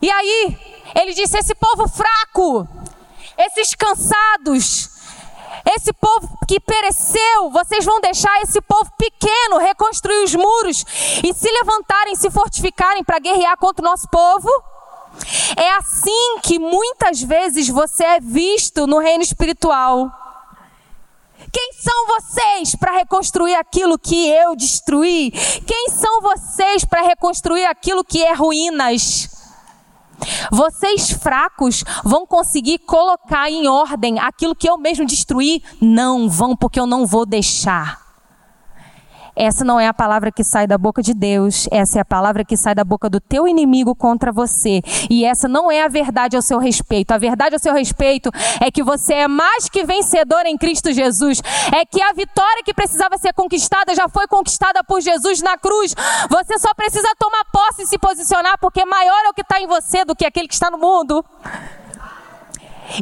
E 0.00 0.08
aí, 0.08 0.56
ele 0.94 1.14
disse: 1.14 1.36
esse 1.36 1.54
povo 1.54 1.88
fraco, 1.88 2.68
esses 3.36 3.74
cansados, 3.74 4.99
esse 5.76 5.92
povo 5.92 6.28
que 6.46 6.60
pereceu, 6.60 7.50
vocês 7.50 7.84
vão 7.84 8.00
deixar 8.00 8.40
esse 8.42 8.60
povo 8.60 8.90
pequeno 8.98 9.58
reconstruir 9.58 10.24
os 10.24 10.34
muros 10.34 10.84
e 11.24 11.32
se 11.32 11.50
levantarem, 11.50 12.16
se 12.16 12.30
fortificarem 12.30 13.04
para 13.04 13.18
guerrear 13.18 13.56
contra 13.56 13.84
o 13.84 13.88
nosso 13.88 14.08
povo? 14.08 14.48
É 15.56 15.70
assim 15.72 16.38
que 16.42 16.58
muitas 16.58 17.22
vezes 17.22 17.68
você 17.68 18.04
é 18.04 18.20
visto 18.20 18.86
no 18.86 18.98
reino 18.98 19.22
espiritual. 19.22 20.10
Quem 21.52 21.72
são 21.72 22.06
vocês 22.06 22.76
para 22.76 22.92
reconstruir 22.92 23.54
aquilo 23.54 23.98
que 23.98 24.28
eu 24.28 24.54
destruí? 24.54 25.30
Quem 25.66 25.88
são 25.88 26.20
vocês 26.20 26.84
para 26.84 27.02
reconstruir 27.02 27.64
aquilo 27.64 28.04
que 28.04 28.22
é 28.22 28.32
ruínas? 28.32 29.39
Vocês 30.50 31.10
fracos 31.10 31.84
vão 32.04 32.26
conseguir 32.26 32.78
colocar 32.80 33.50
em 33.50 33.66
ordem 33.68 34.18
aquilo 34.18 34.54
que 34.54 34.68
eu 34.68 34.76
mesmo 34.76 35.06
destruí? 35.06 35.62
Não 35.80 36.28
vão, 36.28 36.56
porque 36.56 36.80
eu 36.80 36.86
não 36.86 37.06
vou 37.06 37.24
deixar. 37.24 38.09
Essa 39.34 39.64
não 39.64 39.78
é 39.78 39.86
a 39.86 39.94
palavra 39.94 40.30
que 40.30 40.44
sai 40.44 40.66
da 40.66 40.76
boca 40.76 41.02
de 41.02 41.14
Deus, 41.14 41.68
essa 41.70 41.98
é 41.98 42.02
a 42.02 42.04
palavra 42.04 42.44
que 42.44 42.56
sai 42.56 42.74
da 42.74 42.84
boca 42.84 43.08
do 43.08 43.20
teu 43.20 43.46
inimigo 43.46 43.94
contra 43.94 44.32
você. 44.32 44.82
E 45.08 45.24
essa 45.24 45.48
não 45.48 45.70
é 45.70 45.82
a 45.82 45.88
verdade 45.88 46.36
ao 46.36 46.42
seu 46.42 46.58
respeito. 46.58 47.12
A 47.12 47.18
verdade 47.18 47.54
ao 47.54 47.60
seu 47.60 47.72
respeito 47.72 48.30
é 48.60 48.70
que 48.70 48.82
você 48.82 49.14
é 49.14 49.28
mais 49.28 49.68
que 49.68 49.84
vencedor 49.84 50.46
em 50.46 50.56
Cristo 50.56 50.92
Jesus. 50.92 51.42
É 51.74 51.84
que 51.84 52.02
a 52.02 52.12
vitória 52.12 52.62
que 52.64 52.74
precisava 52.74 53.16
ser 53.18 53.32
conquistada 53.32 53.94
já 53.94 54.08
foi 54.08 54.26
conquistada 54.26 54.82
por 54.84 55.00
Jesus 55.00 55.40
na 55.42 55.56
cruz. 55.56 55.94
Você 56.28 56.58
só 56.58 56.72
precisa 56.74 57.08
tomar 57.18 57.44
posse 57.52 57.82
e 57.82 57.86
se 57.86 57.98
posicionar, 57.98 58.58
porque 58.60 58.84
maior 58.84 59.26
é 59.26 59.28
o 59.28 59.34
que 59.34 59.42
está 59.42 59.60
em 59.60 59.66
você 59.66 60.04
do 60.04 60.14
que 60.14 60.24
aquele 60.24 60.48
que 60.48 60.54
está 60.54 60.70
no 60.70 60.78
mundo. 60.78 61.24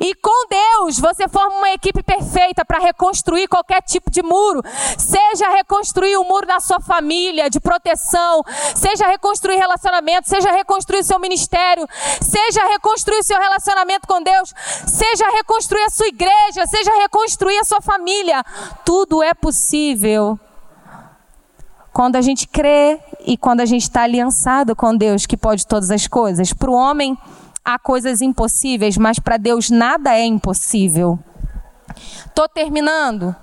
E 0.01 0.15
com 0.17 0.49
Deus, 0.49 0.99
você 0.99 1.27
forma 1.29 1.57
uma 1.57 1.71
equipe 1.71 2.03
perfeita 2.03 2.65
para 2.65 2.79
reconstruir 2.79 3.49
qualquer 3.49 3.83
tipo 3.83 4.11
de 4.11 4.23
muro. 4.23 4.63
Seja 4.99 5.49
reconstruir 5.51 6.17
o 6.17 6.23
um 6.23 6.29
muro 6.29 6.47
da 6.47 6.61
sua 6.61 6.81
família, 6.81 7.49
de 7.49 7.59
proteção, 7.59 8.43
seja 8.75 9.07
reconstruir 9.07 9.57
relacionamento, 9.57 10.29
seja 10.29 10.51
reconstruir 10.53 11.03
seu 11.03 11.19
ministério, 11.19 11.87
seja 12.21 12.67
reconstruir 12.69 13.23
seu 13.23 13.39
relacionamento 13.39 14.07
com 14.07 14.23
Deus, 14.23 14.53
seja 14.87 15.29
reconstruir 15.31 15.85
a 15.85 15.91
sua 15.91 16.09
igreja, 16.09 16.67
seja 16.67 16.91
reconstruir 16.99 17.59
a 17.59 17.65
sua 17.65 17.81
família. 17.81 18.45
Tudo 18.85 19.23
é 19.23 19.33
possível 19.33 20.39
quando 21.93 22.17
a 22.17 22.21
gente 22.21 22.47
crê 22.47 23.01
e 23.27 23.37
quando 23.37 23.61
a 23.61 23.67
gente 23.67 23.83
está 23.83 24.03
aliançado 24.03 24.77
com 24.77 24.97
Deus 24.97 25.27
que 25.27 25.37
pode 25.37 25.67
todas 25.67 25.91
as 25.91 26.07
coisas. 26.07 26.53
Para 26.53 26.71
o 26.71 26.75
homem, 26.75 27.19
há 27.69 27.79
coisas 27.79 28.23
impossíveis, 28.23 28.97
mas 28.97 29.19
para 29.19 29.37
Deus 29.37 29.69
nada 29.69 30.17
é 30.17 30.25
impossível. 30.25 31.19
Estou 32.25 32.49
terminando. 32.49 33.37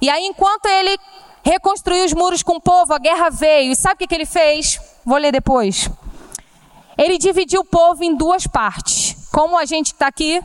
E 0.00 0.08
aí, 0.08 0.24
enquanto 0.24 0.64
ele 0.64 0.98
reconstruiu 1.42 2.06
os 2.06 2.14
muros 2.14 2.42
com 2.42 2.54
o 2.54 2.60
povo, 2.60 2.94
a 2.94 2.98
guerra 2.98 3.28
veio. 3.28 3.72
E 3.72 3.76
sabe 3.76 3.96
o 3.96 3.98
que, 3.98 4.06
que 4.06 4.14
ele 4.14 4.24
fez? 4.24 4.80
Vou 5.04 5.18
ler 5.18 5.32
depois. 5.32 5.90
Ele 6.96 7.18
dividiu 7.18 7.60
o 7.60 7.64
povo 7.64 8.02
em 8.02 8.16
duas 8.16 8.46
partes. 8.46 9.28
Como 9.30 9.58
a 9.58 9.66
gente 9.66 9.88
está 9.88 10.06
aqui, 10.06 10.40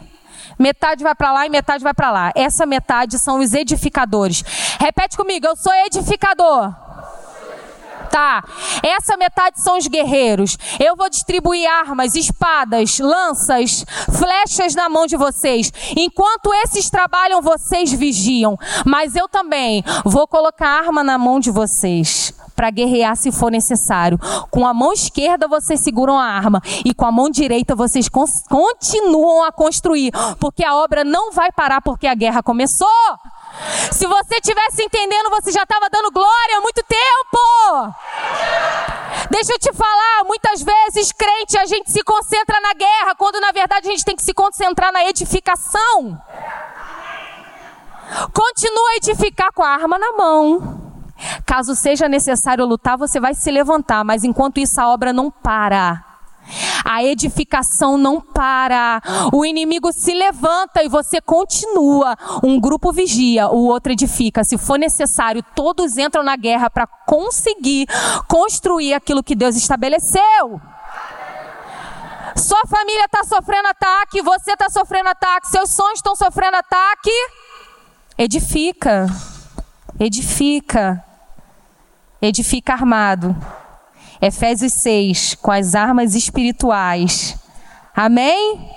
metade 0.60 1.02
vai 1.02 1.16
para 1.16 1.32
lá 1.32 1.46
e 1.46 1.50
metade 1.50 1.82
vai 1.82 1.94
para 1.94 2.12
lá. 2.12 2.32
Essa 2.36 2.66
metade 2.66 3.18
são 3.18 3.40
os 3.40 3.54
edificadores. 3.54 4.44
Repete 4.78 5.16
comigo, 5.16 5.48
eu 5.48 5.56
sou 5.56 5.74
edificador. 5.86 6.76
Tá. 8.12 8.44
Essa 8.84 9.16
metade 9.16 9.62
são 9.62 9.78
os 9.78 9.88
guerreiros. 9.88 10.58
Eu 10.80 10.98
vou 10.98 11.10
distribuir 11.10 11.66
armas, 11.70 12.16
espadas, 12.16 13.00
lanças, 13.00 13.86
flechas 14.12 14.76
na 14.76 14.90
mão 14.90 15.08
de 15.08 15.16
vocês. 15.16 15.72
Enquanto 15.96 16.54
esses 16.66 16.90
trabalham, 16.90 17.42
vocês 17.42 17.92
vigiam. 17.94 18.58
Mas 18.86 19.16
eu 19.16 19.30
também 19.30 19.84
vou 20.04 20.28
colocar 20.28 20.68
arma 20.68 21.04
na 21.04 21.18
mão 21.18 21.40
de 21.40 21.52
vocês 21.52 22.34
para 22.56 22.70
guerrear 22.70 23.16
se 23.16 23.32
for 23.32 23.50
necessário. 23.50 24.20
Com 24.50 24.68
a 24.68 24.74
mão 24.74 24.94
esquerda 24.94 25.48
vocês 25.48 25.80
seguram 25.80 26.20
a 26.20 26.26
arma 26.26 26.62
e 26.86 26.94
com 26.94 27.06
a 27.06 27.12
mão 27.12 27.30
direita 27.30 27.76
vocês 27.76 28.08
continuam 28.08 29.44
a 29.44 29.52
construir, 29.52 30.12
porque 30.40 30.64
a 30.64 30.76
obra 30.76 31.04
não 31.04 31.32
vai 31.32 31.52
parar 31.52 31.82
porque 31.82 32.08
a 32.08 32.14
guerra 32.14 32.44
começou. 32.44 32.88
Se 33.92 34.06
você 34.08 34.40
tivesse 34.42 34.84
entendendo, 34.84 35.30
você 35.30 35.52
já 35.52 35.64
estava 35.64 35.90
dando 35.90 36.12
glória 36.12 36.58
há 36.58 36.62
muito 36.62 36.84
tempo. 36.84 37.96
Deixa 39.30 39.54
eu 39.54 39.60
te 39.60 39.72
falar, 39.74 40.24
muitas 40.26 40.62
vezes, 40.62 41.12
crente, 41.12 41.58
a 41.58 41.66
gente 41.66 41.92
se 41.92 42.04
concentra 42.04 42.60
na 42.62 42.74
guerra, 42.74 43.16
quando 43.16 43.40
na 43.40 43.52
verdade 43.52 43.88
a 43.88 43.92
gente 43.92 44.06
tem 44.06 44.16
que 44.16 44.24
se 44.24 44.34
concentrar 44.34 44.92
na 44.92 45.06
edificação. 45.06 46.22
Continua 48.34 48.90
a 48.90 48.96
edificar 48.98 49.54
com 49.54 49.64
a 49.64 49.70
arma 49.70 49.98
na 49.98 50.12
mão. 50.12 50.82
Caso 51.46 51.76
seja 51.76 52.10
necessário 52.10 52.66
lutar, 52.66 52.98
você 52.98 53.20
vai 53.20 53.34
se 53.34 53.50
levantar, 53.52 54.04
mas 54.04 54.24
enquanto 54.24 54.60
isso 54.60 54.82
a 54.82 54.90
obra 54.90 55.14
não 55.14 55.30
para. 55.30 56.11
A 56.84 57.04
edificação 57.04 57.98
não 57.98 58.20
para. 58.20 59.02
O 59.32 59.46
inimigo 59.46 59.92
se 59.94 60.14
levanta 60.14 60.84
e 60.84 60.90
você 60.90 61.22
continua. 61.22 62.18
Um 62.44 62.60
grupo 62.60 62.92
vigia, 62.92 63.48
o 63.50 63.66
outro 63.68 63.92
edifica. 63.92 64.44
Se 64.44 64.58
for 64.58 64.78
necessário, 64.78 65.44
todos 65.56 65.98
entram 65.98 66.24
na 66.24 66.36
guerra 66.36 66.70
para 66.70 66.88
conseguir 66.88 67.88
construir 68.28 68.94
aquilo 68.94 69.24
que 69.24 69.36
Deus 69.36 69.56
estabeleceu. 69.56 70.62
Sua 72.36 72.62
família 72.68 73.06
está 73.06 73.24
sofrendo 73.24 73.68
ataque, 73.68 74.22
você 74.22 74.54
está 74.54 74.70
sofrendo 74.70 75.10
ataque, 75.10 75.48
seus 75.48 75.70
sonhos 75.72 76.00
estão 76.00 76.16
sofrendo 76.16 76.58
ataque. 76.58 77.12
Edifica, 78.18 79.08
edifica, 80.00 81.04
edifica 82.22 82.74
armado. 82.74 83.36
Efésios 84.22 84.74
6, 84.74 85.36
com 85.42 85.52
as 85.52 85.74
armas 85.74 86.14
espirituais. 86.14 87.36
Amém? 87.96 88.70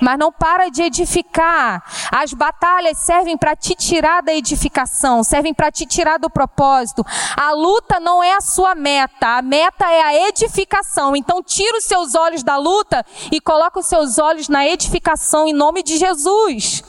Mas 0.00 0.18
não 0.18 0.32
para 0.32 0.68
de 0.68 0.82
edificar. 0.82 1.82
As 2.10 2.32
batalhas 2.32 2.98
servem 2.98 3.36
para 3.36 3.56
te 3.56 3.74
tirar 3.74 4.22
da 4.22 4.32
edificação, 4.32 5.22
servem 5.24 5.52
para 5.52 5.70
te 5.70 5.84
tirar 5.84 6.18
do 6.18 6.30
propósito. 6.30 7.04
A 7.36 7.52
luta 7.52 7.98
não 8.00 8.22
é 8.22 8.34
a 8.34 8.40
sua 8.40 8.74
meta, 8.74 9.36
a 9.36 9.42
meta 9.42 9.84
é 9.90 10.02
a 10.02 10.28
edificação. 10.28 11.16
Então 11.16 11.42
tira 11.42 11.76
os 11.76 11.84
seus 11.84 12.14
olhos 12.14 12.42
da 12.42 12.56
luta 12.56 13.04
e 13.30 13.40
coloca 13.40 13.80
os 13.80 13.86
seus 13.86 14.18
olhos 14.18 14.48
na 14.48 14.66
edificação 14.66 15.46
em 15.46 15.52
nome 15.52 15.82
de 15.82 15.98
Jesus. 15.98 16.82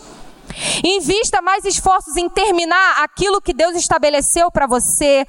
Invista 0.84 1.42
mais 1.42 1.66
esforços 1.66 2.16
em 2.16 2.30
terminar 2.30 3.04
aquilo 3.04 3.42
que 3.42 3.54
Deus 3.54 3.76
estabeleceu 3.76 4.50
para 4.52 4.68
você. 4.68 5.26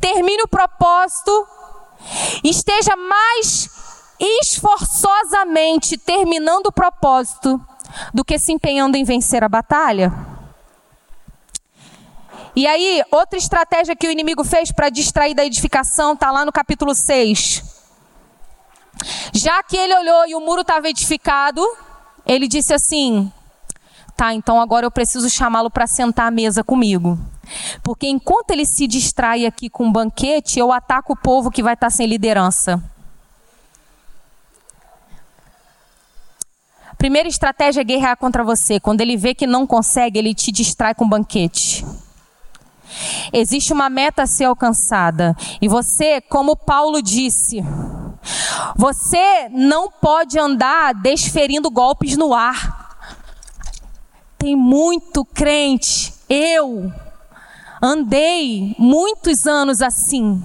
Termine 0.00 0.42
o 0.42 0.48
propósito 0.48 1.46
esteja 2.42 2.96
mais 2.96 3.68
esforçosamente 4.18 5.98
terminando 5.98 6.66
o 6.66 6.72
propósito 6.72 7.60
do 8.12 8.24
que 8.24 8.38
se 8.38 8.52
empenhando 8.52 8.96
em 8.96 9.04
vencer 9.04 9.42
a 9.42 9.48
batalha? 9.48 10.12
E 12.56 12.66
aí, 12.68 13.02
outra 13.10 13.36
estratégia 13.36 13.96
que 13.96 14.06
o 14.06 14.10
inimigo 14.10 14.44
fez 14.44 14.70
para 14.70 14.88
distrair 14.88 15.34
da 15.34 15.44
edificação 15.44 16.12
está 16.12 16.30
lá 16.30 16.44
no 16.44 16.52
capítulo 16.52 16.94
6. 16.94 17.62
Já 19.32 19.60
que 19.64 19.76
ele 19.76 19.94
olhou 19.96 20.28
e 20.28 20.34
o 20.36 20.40
muro 20.40 20.60
estava 20.60 20.88
edificado, 20.88 21.60
ele 22.24 22.46
disse 22.46 22.72
assim: 22.72 23.32
Tá, 24.16 24.32
então 24.32 24.60
agora 24.60 24.86
eu 24.86 24.90
preciso 24.90 25.28
chamá-lo 25.28 25.68
para 25.68 25.88
sentar 25.88 26.28
à 26.28 26.30
mesa 26.30 26.62
comigo. 26.62 27.18
Porque 27.82 28.06
enquanto 28.08 28.50
ele 28.50 28.64
se 28.66 28.86
distrai 28.86 29.46
aqui 29.46 29.68
com 29.68 29.86
um 29.86 29.92
banquete, 29.92 30.58
eu 30.58 30.72
ataco 30.72 31.12
o 31.12 31.16
povo 31.16 31.50
que 31.50 31.62
vai 31.62 31.74
estar 31.74 31.90
sem 31.90 32.06
liderança. 32.06 32.82
Primeira 36.96 37.28
estratégia 37.28 37.82
é 37.82 37.84
guerrear 37.84 38.16
contra 38.16 38.42
você. 38.42 38.80
Quando 38.80 39.00
ele 39.00 39.16
vê 39.16 39.34
que 39.34 39.46
não 39.46 39.66
consegue, 39.66 40.18
ele 40.18 40.34
te 40.34 40.50
distrai 40.50 40.94
com 40.94 41.04
um 41.04 41.08
banquete. 41.08 41.84
Existe 43.32 43.72
uma 43.72 43.90
meta 43.90 44.22
a 44.22 44.26
ser 44.26 44.44
alcançada. 44.44 45.36
E 45.60 45.68
você, 45.68 46.20
como 46.20 46.56
Paulo 46.56 47.02
disse, 47.02 47.62
você 48.76 49.48
não 49.50 49.90
pode 49.90 50.38
andar 50.38 50.94
desferindo 50.94 51.70
golpes 51.70 52.16
no 52.16 52.32
ar. 52.32 52.96
Tem 54.38 54.54
muito 54.54 55.24
crente, 55.24 56.12
eu, 56.28 56.92
Andei 57.86 58.74
muitos 58.78 59.46
anos 59.46 59.82
assim. 59.82 60.42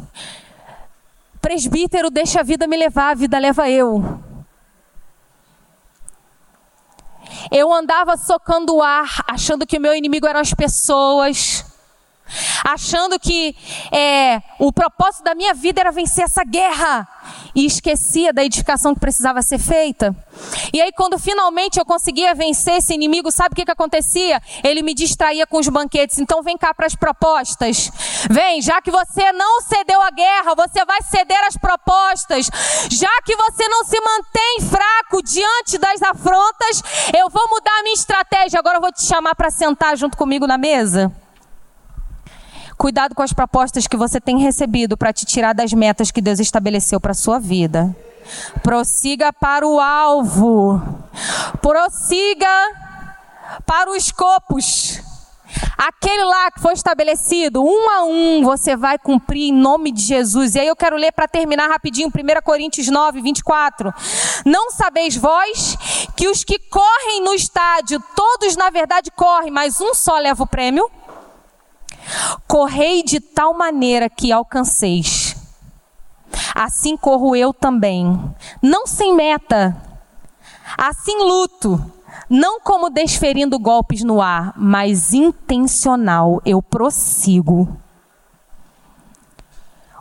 Presbítero, 1.39 2.09
deixa 2.09 2.41
a 2.41 2.43
vida 2.43 2.67
me 2.67 2.75
levar, 2.75 3.11
a 3.11 3.13
vida 3.13 3.39
leva 3.39 3.69
eu. 3.69 4.03
Eu 7.49 7.73
andava 7.73 8.17
socando 8.17 8.75
o 8.75 8.83
ar, 8.83 9.23
achando 9.25 9.65
que 9.65 9.77
o 9.77 9.81
meu 9.81 9.95
inimigo 9.95 10.27
eram 10.27 10.41
as 10.41 10.53
pessoas 10.53 11.63
achando 12.63 13.19
que 13.19 13.55
é, 13.91 14.41
o 14.59 14.71
propósito 14.71 15.23
da 15.23 15.35
minha 15.35 15.53
vida 15.53 15.81
era 15.81 15.91
vencer 15.91 16.25
essa 16.25 16.43
guerra 16.43 17.07
e 17.55 17.65
esquecia 17.65 18.31
da 18.31 18.43
edificação 18.43 18.93
que 18.93 18.99
precisava 18.99 19.41
ser 19.41 19.59
feita. 19.59 20.15
E 20.73 20.81
aí, 20.81 20.91
quando 20.91 21.17
finalmente 21.17 21.79
eu 21.79 21.85
conseguia 21.85 22.33
vencer 22.33 22.75
esse 22.75 22.93
inimigo, 22.93 23.31
sabe 23.31 23.53
o 23.53 23.55
que, 23.55 23.65
que 23.65 23.71
acontecia? 23.71 24.41
Ele 24.63 24.81
me 24.81 24.93
distraía 24.93 25.45
com 25.45 25.57
os 25.57 25.67
banquetes. 25.67 26.19
Então, 26.19 26.41
vem 26.41 26.57
cá 26.57 26.73
para 26.73 26.85
as 26.85 26.95
propostas. 26.95 27.91
Vem, 28.29 28.61
já 28.61 28.81
que 28.81 28.91
você 28.91 29.31
não 29.33 29.61
cedeu 29.61 30.01
à 30.01 30.11
guerra, 30.11 30.55
você 30.55 30.85
vai 30.85 31.01
ceder 31.01 31.41
às 31.47 31.57
propostas. 31.57 32.49
Já 32.89 33.21
que 33.25 33.35
você 33.35 33.67
não 33.67 33.83
se 33.83 33.99
mantém 33.99 34.59
fraco 34.69 35.23
diante 35.23 35.77
das 35.77 36.01
afrontas, 36.01 36.83
eu 37.17 37.29
vou 37.29 37.47
mudar 37.49 37.79
a 37.79 37.83
minha 37.83 37.95
estratégia. 37.95 38.59
Agora 38.59 38.77
eu 38.77 38.81
vou 38.81 38.91
te 38.91 39.03
chamar 39.03 39.35
para 39.35 39.49
sentar 39.49 39.97
junto 39.97 40.17
comigo 40.17 40.47
na 40.47 40.57
mesa. 40.57 41.11
Cuidado 42.79 43.13
com 43.13 43.21
as 43.21 43.33
propostas 43.33 43.87
que 43.87 43.97
você 43.97 44.21
tem 44.21 44.39
recebido 44.39 44.95
para 44.95 45.11
te 45.11 45.25
tirar 45.25 45.51
das 45.51 45.73
metas 45.73 46.11
que 46.11 46.21
Deus 46.21 46.39
estabeleceu 46.39 46.97
para 46.97 47.13
sua 47.13 47.37
vida. 47.37 47.93
Prossiga 48.63 49.33
para 49.33 49.67
o 49.67 49.81
alvo. 49.81 50.81
Prossiga 51.61 52.47
para 53.65 53.91
os 53.91 54.05
escopos. 54.05 55.01
Aquele 55.77 56.23
lá 56.23 56.51
que 56.51 56.61
foi 56.61 56.71
estabelecido, 56.71 57.61
um 57.61 57.89
a 57.89 58.03
um, 58.05 58.43
você 58.45 58.77
vai 58.77 58.97
cumprir 58.97 59.49
em 59.49 59.53
nome 59.53 59.91
de 59.91 60.01
Jesus. 60.01 60.55
E 60.55 60.59
aí 60.61 60.67
eu 60.67 60.75
quero 60.75 60.95
ler 60.95 61.11
para 61.11 61.27
terminar 61.27 61.67
rapidinho, 61.67 62.07
1 62.07 62.41
Coríntios 62.41 62.87
9, 62.87 63.21
24. 63.21 63.93
Não 64.45 64.71
sabeis 64.71 65.17
vós 65.17 65.75
que 66.15 66.29
os 66.29 66.45
que 66.45 66.57
correm 66.57 67.25
no 67.25 67.33
estádio, 67.33 68.01
todos 68.15 68.55
na 68.55 68.69
verdade 68.69 69.11
correm, 69.11 69.51
mas 69.51 69.81
um 69.81 69.93
só 69.93 70.17
leva 70.17 70.43
o 70.43 70.47
prêmio? 70.47 70.89
Correi 72.47 73.03
de 73.03 73.19
tal 73.19 73.53
maneira 73.53 74.09
que 74.09 74.31
alcanceis. 74.31 75.35
Assim 76.53 76.97
corro 76.97 77.35
eu 77.35 77.53
também, 77.53 78.19
não 78.61 78.85
sem 78.85 79.15
meta, 79.15 79.75
assim 80.77 81.17
luto, 81.23 81.83
não 82.29 82.59
como 82.59 82.89
desferindo 82.89 83.57
golpes 83.57 84.03
no 84.03 84.21
ar, 84.21 84.53
mas 84.55 85.13
intencional, 85.13 86.41
eu 86.45 86.61
prossigo. 86.61 87.77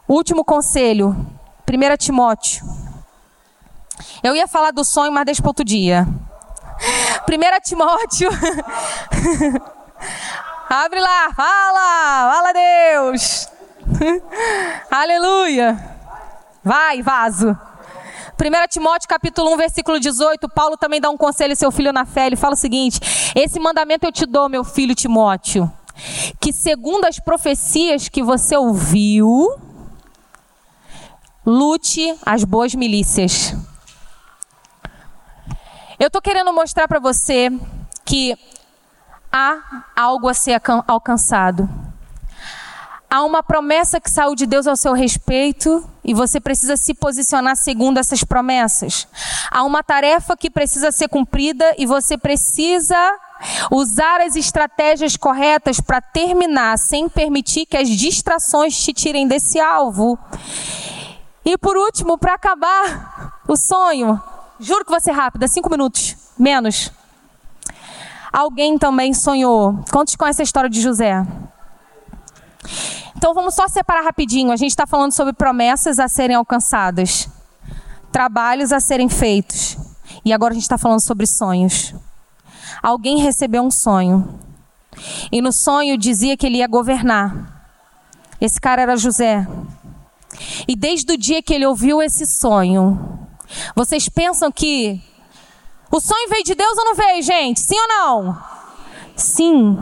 Último 0.06 0.44
conselho, 0.44 1.16
1 1.68 1.96
Timóteo. 1.96 2.66
Eu 4.22 4.34
ia 4.34 4.48
falar 4.48 4.70
do 4.70 4.84
sonho, 4.84 5.12
mas 5.12 5.24
deixa 5.24 5.42
para 5.42 5.50
outro 5.50 5.64
dia. 5.64 6.06
1 7.28 7.60
Timóteo. 7.62 8.30
Abre 10.70 11.00
lá, 11.00 11.32
fala, 11.34 12.34
fala 12.34 12.52
Deus. 12.52 13.48
Aleluia. 14.90 15.78
Vai, 16.62 17.00
vaso. 17.00 17.56
1 18.38 18.68
Timóteo 18.68 19.08
capítulo 19.08 19.54
1, 19.54 19.56
versículo 19.56 19.98
18, 19.98 20.46
Paulo 20.50 20.76
também 20.76 21.00
dá 21.00 21.08
um 21.08 21.16
conselho 21.16 21.52
ao 21.52 21.56
seu 21.56 21.70
filho 21.72 21.90
na 21.90 22.04
fé. 22.04 22.26
Ele 22.26 22.36
fala 22.36 22.52
o 22.52 22.56
seguinte: 22.56 23.00
Esse 23.34 23.58
mandamento 23.58 24.04
eu 24.04 24.12
te 24.12 24.26
dou, 24.26 24.46
meu 24.50 24.62
filho 24.62 24.94
Timóteo, 24.94 25.72
que 26.38 26.52
segundo 26.52 27.06
as 27.06 27.18
profecias 27.18 28.10
que 28.10 28.22
você 28.22 28.54
ouviu, 28.54 29.58
lute 31.46 32.14
as 32.26 32.44
boas 32.44 32.74
milícias. 32.74 33.56
Eu 35.98 36.08
estou 36.08 36.20
querendo 36.20 36.52
mostrar 36.52 36.86
para 36.86 37.00
você 37.00 37.50
que 38.04 38.36
há 39.32 39.84
algo 39.96 40.28
a 40.28 40.34
ser 40.34 40.60
alcançado. 40.86 41.68
Há 43.10 43.22
uma 43.24 43.42
promessa 43.42 43.98
que 43.98 44.10
saiu 44.10 44.34
de 44.34 44.44
Deus 44.44 44.66
ao 44.66 44.76
seu 44.76 44.92
respeito 44.92 45.82
e 46.04 46.12
você 46.12 46.38
precisa 46.38 46.76
se 46.76 46.92
posicionar 46.92 47.56
segundo 47.56 47.98
essas 47.98 48.22
promessas. 48.22 49.08
Há 49.50 49.64
uma 49.64 49.82
tarefa 49.82 50.36
que 50.36 50.50
precisa 50.50 50.92
ser 50.92 51.08
cumprida 51.08 51.74
e 51.78 51.86
você 51.86 52.18
precisa 52.18 52.96
usar 53.70 54.20
as 54.20 54.36
estratégias 54.36 55.16
corretas 55.16 55.80
para 55.80 56.02
terminar, 56.02 56.78
sem 56.78 57.08
permitir 57.08 57.64
que 57.64 57.78
as 57.78 57.88
distrações 57.88 58.76
te 58.76 58.92
tirem 58.92 59.26
desse 59.26 59.58
alvo. 59.58 60.18
E 61.44 61.56
por 61.56 61.78
último, 61.78 62.18
para 62.18 62.34
acabar 62.34 63.40
o 63.48 63.56
sonho, 63.56 64.22
juro 64.60 64.84
que 64.84 64.90
vai 64.90 65.00
ser 65.00 65.12
rápido, 65.12 65.48
cinco 65.48 65.70
minutos, 65.70 66.14
menos. 66.38 66.92
Alguém 68.32 68.78
também 68.78 69.14
sonhou. 69.14 69.78
Quantos 69.90 70.16
conhecem 70.16 70.42
a 70.42 70.44
história 70.44 70.70
de 70.70 70.80
José? 70.80 71.26
Então 73.16 73.34
vamos 73.34 73.54
só 73.54 73.66
separar 73.68 74.04
rapidinho. 74.04 74.52
A 74.52 74.56
gente 74.56 74.70
está 74.70 74.86
falando 74.86 75.12
sobre 75.12 75.32
promessas 75.32 75.98
a 75.98 76.08
serem 76.08 76.36
alcançadas, 76.36 77.28
trabalhos 78.12 78.72
a 78.72 78.80
serem 78.80 79.08
feitos. 79.08 79.76
E 80.24 80.32
agora 80.32 80.52
a 80.52 80.54
gente 80.54 80.62
está 80.62 80.78
falando 80.78 81.00
sobre 81.00 81.26
sonhos. 81.26 81.94
Alguém 82.82 83.18
recebeu 83.18 83.62
um 83.62 83.70
sonho. 83.70 84.38
E 85.32 85.40
no 85.40 85.52
sonho 85.52 85.96
dizia 85.98 86.36
que 86.36 86.46
ele 86.46 86.58
ia 86.58 86.66
governar. 86.66 87.66
Esse 88.40 88.60
cara 88.60 88.82
era 88.82 88.96
José. 88.96 89.46
E 90.66 90.76
desde 90.76 91.12
o 91.12 91.18
dia 91.18 91.42
que 91.42 91.52
ele 91.52 91.66
ouviu 91.66 92.00
esse 92.00 92.26
sonho, 92.26 93.18
Vocês 93.74 94.08
pensam 94.08 94.50
que 94.52 95.00
o 95.90 96.00
sonho 96.00 96.28
veio 96.28 96.44
de 96.44 96.54
Deus 96.54 96.76
ou 96.76 96.84
não 96.84 96.94
veio, 96.94 97.22
gente? 97.22 97.60
Sim 97.60 97.76
ou 97.78 97.88
não? 97.88 98.42
Sim. 99.16 99.78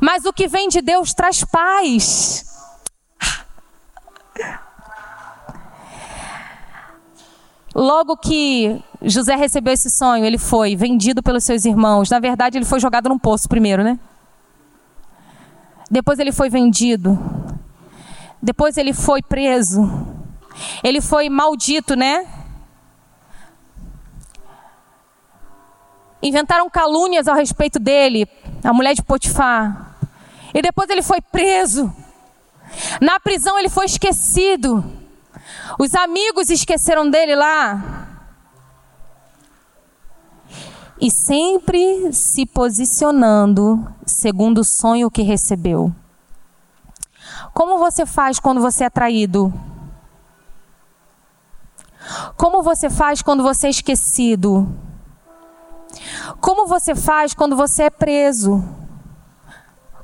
Mas 0.00 0.24
o 0.24 0.32
que 0.32 0.48
vem 0.48 0.68
de 0.68 0.80
Deus 0.80 1.12
traz 1.12 1.44
paz. 1.44 2.44
Logo 7.74 8.16
que 8.16 8.82
José 9.02 9.36
recebeu 9.36 9.74
esse 9.74 9.90
sonho, 9.90 10.24
ele 10.24 10.38
foi 10.38 10.74
vendido 10.74 11.22
pelos 11.22 11.44
seus 11.44 11.66
irmãos. 11.66 12.08
Na 12.08 12.18
verdade, 12.18 12.56
ele 12.56 12.64
foi 12.64 12.80
jogado 12.80 13.08
num 13.08 13.18
poço 13.18 13.48
primeiro, 13.48 13.84
né? 13.84 13.98
Depois 15.90 16.18
ele 16.18 16.32
foi 16.32 16.48
vendido. 16.48 17.18
Depois 18.42 18.78
ele 18.78 18.94
foi 18.94 19.22
preso. 19.22 19.82
Ele 20.82 21.02
foi 21.02 21.28
maldito, 21.28 21.94
né? 21.94 22.26
Inventaram 26.22 26.68
calúnias 26.70 27.28
ao 27.28 27.34
respeito 27.34 27.78
dele, 27.78 28.28
a 28.64 28.72
mulher 28.72 28.94
de 28.94 29.02
Potifar. 29.02 29.96
E 30.54 30.62
depois 30.62 30.88
ele 30.88 31.02
foi 31.02 31.20
preso. 31.20 31.94
Na 33.00 33.20
prisão 33.20 33.58
ele 33.58 33.68
foi 33.68 33.86
esquecido. 33.86 34.84
Os 35.78 35.94
amigos 35.94 36.50
esqueceram 36.50 37.08
dele 37.08 37.36
lá. 37.36 38.06
E 41.00 41.10
sempre 41.10 42.12
se 42.12 42.46
posicionando 42.46 43.86
segundo 44.06 44.58
o 44.58 44.64
sonho 44.64 45.10
que 45.10 45.22
recebeu. 45.22 45.94
Como 47.52 47.78
você 47.78 48.06
faz 48.06 48.40
quando 48.40 48.60
você 48.60 48.84
é 48.84 48.90
traído? 48.90 49.52
Como 52.36 52.62
você 52.62 52.88
faz 52.88 53.20
quando 53.20 53.42
você 53.42 53.66
é 53.66 53.70
esquecido? 53.70 54.66
Como 56.40 56.66
você 56.66 56.94
faz 56.94 57.34
quando 57.34 57.56
você 57.56 57.84
é 57.84 57.90
preso? 57.90 58.64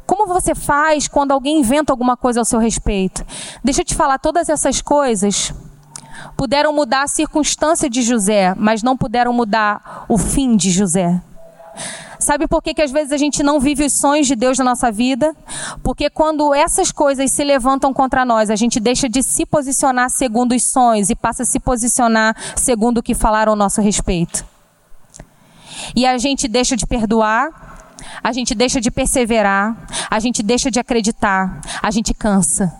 Como 0.07 0.27
você 0.27 0.55
faz 0.55 1.09
quando 1.09 1.33
alguém 1.33 1.61
inventa 1.61 1.93
alguma 1.93 2.17
coisa 2.17 2.41
ao 2.41 2.45
seu 2.45 2.59
respeito? 2.59 3.25
Deixa 3.65 3.81
eu 3.81 3.85
te 3.85 3.95
falar, 3.95 4.19
todas 4.19 4.49
essas 4.49 4.83
coisas 4.83 5.55
puderam 6.37 6.73
mudar 6.73 7.05
a 7.05 7.09
circunstância 7.09 7.89
de 7.89 8.03
José, 8.03 8.55
mas 8.57 8.83
não 8.83 8.97
puderam 8.97 9.33
mudar 9.33 10.05
o 10.09 10.19
fim 10.19 10.57
de 10.57 10.71
José. 10.71 11.21
Sabe 12.19 12.47
por 12.47 12.63
que, 12.63 12.73
que 12.73 12.83
às 12.83 12.93
vezes 12.93 13.11
a 13.13 13.17
gente 13.17 13.43
não 13.43 13.59
vive 13.59 13.85
os 13.85 13.95
sonhos 13.95 14.29
de 14.29 14.37
Deus 14.37 14.57
na 14.59 14.65
nossa 14.65 14.93
vida? 14.93 15.35
Porque 15.83 16.09
quando 16.09 16.55
essas 16.55 16.93
coisas 16.93 17.33
se 17.33 17.43
levantam 17.43 17.93
contra 17.93 18.25
nós, 18.25 18.49
a 18.49 18.55
gente 18.55 18.79
deixa 18.79 19.09
de 19.09 19.23
se 19.23 19.45
posicionar 19.45 20.09
segundo 20.09 20.55
os 20.55 20.63
sonhos 20.63 21.11
e 21.11 21.17
passa 21.17 21.43
a 21.43 21.47
se 21.47 21.59
posicionar 21.59 22.37
segundo 22.55 22.99
o 22.99 23.03
que 23.03 23.15
falaram 23.15 23.53
ao 23.53 23.57
nosso 23.57 23.81
respeito. 23.81 24.52
E 25.95 26.07
a 26.07 26.19
gente 26.19 26.49
deixa 26.49 26.77
de 26.77 26.87
perdoar, 26.87 27.93
a 28.23 28.33
gente 28.33 28.55
deixa 28.55 28.81
de 28.81 28.91
perseverar, 28.91 29.77
a 30.11 30.19
gente 30.19 30.43
deixa 30.43 30.71
de 30.71 30.81
acreditar, 30.81 31.61
a 31.83 31.91
gente 31.91 32.13
cansa. 32.15 32.73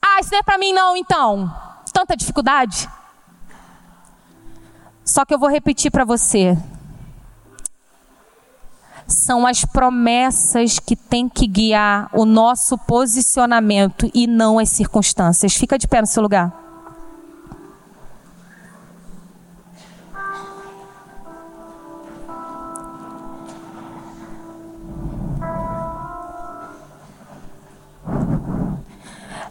Ah, 0.00 0.20
isso 0.20 0.30
não 0.30 0.38
é 0.38 0.42
para 0.42 0.58
mim 0.58 0.72
não, 0.72 0.96
então. 0.96 1.52
Tanta 1.92 2.16
dificuldade. 2.16 2.88
Só 5.04 5.24
que 5.24 5.34
eu 5.34 5.38
vou 5.38 5.48
repetir 5.48 5.90
para 5.90 6.04
você. 6.04 6.56
São 9.06 9.46
as 9.46 9.64
promessas 9.64 10.78
que 10.78 10.96
têm 10.96 11.28
que 11.28 11.46
guiar 11.46 12.08
o 12.12 12.24
nosso 12.24 12.78
posicionamento 12.78 14.10
e 14.14 14.26
não 14.26 14.58
as 14.58 14.70
circunstâncias. 14.70 15.54
Fica 15.54 15.78
de 15.78 15.86
pé 15.86 16.00
no 16.00 16.06
seu 16.06 16.22
lugar. 16.22 16.63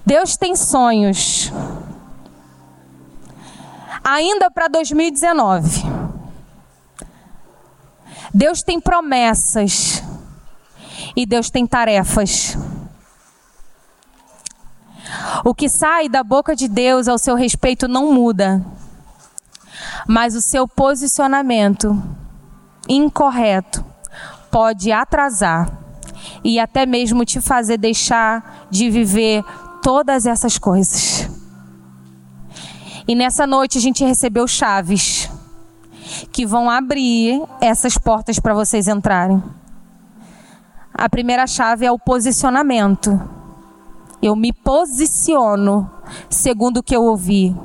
Deus 0.05 0.35
tem 0.35 0.55
sonhos. 0.55 1.51
Ainda 4.03 4.51
para 4.51 4.67
2019. 4.67 5.83
Deus 8.33 8.61
tem 8.61 8.79
promessas. 8.81 10.03
E 11.15 11.25
Deus 11.25 11.49
tem 11.49 11.65
tarefas. 11.65 12.57
O 15.45 15.53
que 15.53 15.69
sai 15.69 16.09
da 16.09 16.23
boca 16.23 16.55
de 16.55 16.67
Deus 16.67 17.07
ao 17.07 17.17
seu 17.17 17.35
respeito 17.35 17.87
não 17.87 18.13
muda. 18.13 18.65
Mas 20.07 20.35
o 20.35 20.41
seu 20.41 20.67
posicionamento 20.67 22.01
incorreto 22.89 23.85
pode 24.51 24.91
atrasar 24.91 25.71
e 26.43 26.59
até 26.59 26.85
mesmo 26.85 27.23
te 27.25 27.39
fazer 27.39 27.77
deixar 27.77 28.67
de 28.69 28.89
viver 28.89 29.43
todas 29.83 30.25
essas 30.25 30.57
coisas. 30.57 31.29
E 33.05 33.13
nessa 33.13 33.45
noite 33.45 33.77
a 33.77 33.81
gente 33.81 34.03
recebeu 34.03 34.47
chaves 34.47 35.29
que 36.31 36.45
vão 36.45 36.69
abrir 36.69 37.43
essas 37.59 37.97
portas 37.97 38.39
para 38.39 38.53
vocês 38.53 38.87
entrarem. 38.87 39.43
A 40.93 41.09
primeira 41.09 41.45
chave 41.45 41.85
é 41.85 41.91
o 41.91 41.99
posicionamento. 41.99 43.19
Eu 44.21 44.37
me 44.37 44.53
posiciono 44.53 45.91
segundo 46.29 46.77
o 46.77 46.83
que 46.83 46.95
eu 46.95 47.03
ouvi. 47.03 47.55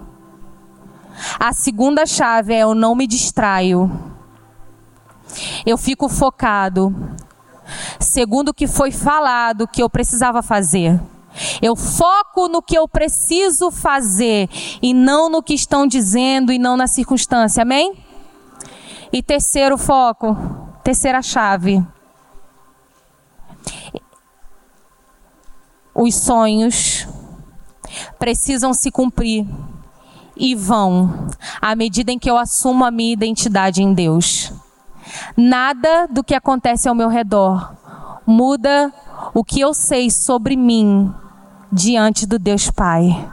A 1.39 1.53
segunda 1.53 2.05
chave 2.05 2.53
é 2.53 2.61
eu 2.61 2.75
não 2.75 2.97
me 2.97 3.07
distraio. 3.07 3.91
Eu 5.65 5.79
fico 5.79 6.09
focado 6.09 6.93
segundo 8.01 8.49
o 8.49 8.55
que 8.55 8.67
foi 8.67 8.91
falado 8.91 9.69
que 9.69 9.83
eu 9.83 9.89
precisava 9.89 10.43
fazer. 10.43 10.99
Eu 11.61 11.77
foco 11.77 12.49
no 12.49 12.63
que 12.63 12.77
eu 12.77 12.89
preciso 12.89 13.71
fazer 13.71 14.49
e 14.83 14.93
não 14.93 15.29
no 15.29 15.43
que 15.43 15.55
estão 15.55 15.87
dizendo 15.87 16.53
e 16.53 16.59
não 16.59 16.77
na 16.77 16.87
circunstância. 16.87 17.63
Amém? 17.63 17.95
E 19.13 19.23
terceiro 19.23 19.79
foco, 19.79 20.37
terceira 20.83 21.23
chave. 21.23 21.83
Os 25.95 26.15
sonhos 26.15 27.09
precisam 28.19 28.73
se 28.73 28.91
cumprir 28.91 29.47
e 30.37 30.55
vão 30.55 31.29
à 31.61 31.75
medida 31.75 32.13
em 32.13 32.19
que 32.19 32.31
eu 32.31 32.39
assumo 32.39 32.85
a 32.85 32.91
minha 32.91 33.13
identidade 33.13 33.83
em 33.83 33.93
Deus. 33.93 34.53
Nada 35.37 36.07
do 36.07 36.23
que 36.23 36.35
acontece 36.35 36.89
ao 36.89 36.95
meu 36.95 37.09
redor 37.09 37.75
muda 38.27 38.93
o 39.33 39.43
que 39.43 39.61
eu 39.61 39.73
sei 39.73 40.11
sobre 40.11 40.55
mim 40.55 41.13
diante 41.73 42.27
do 42.27 42.39
Deus 42.39 42.71
Pai. 42.71 43.31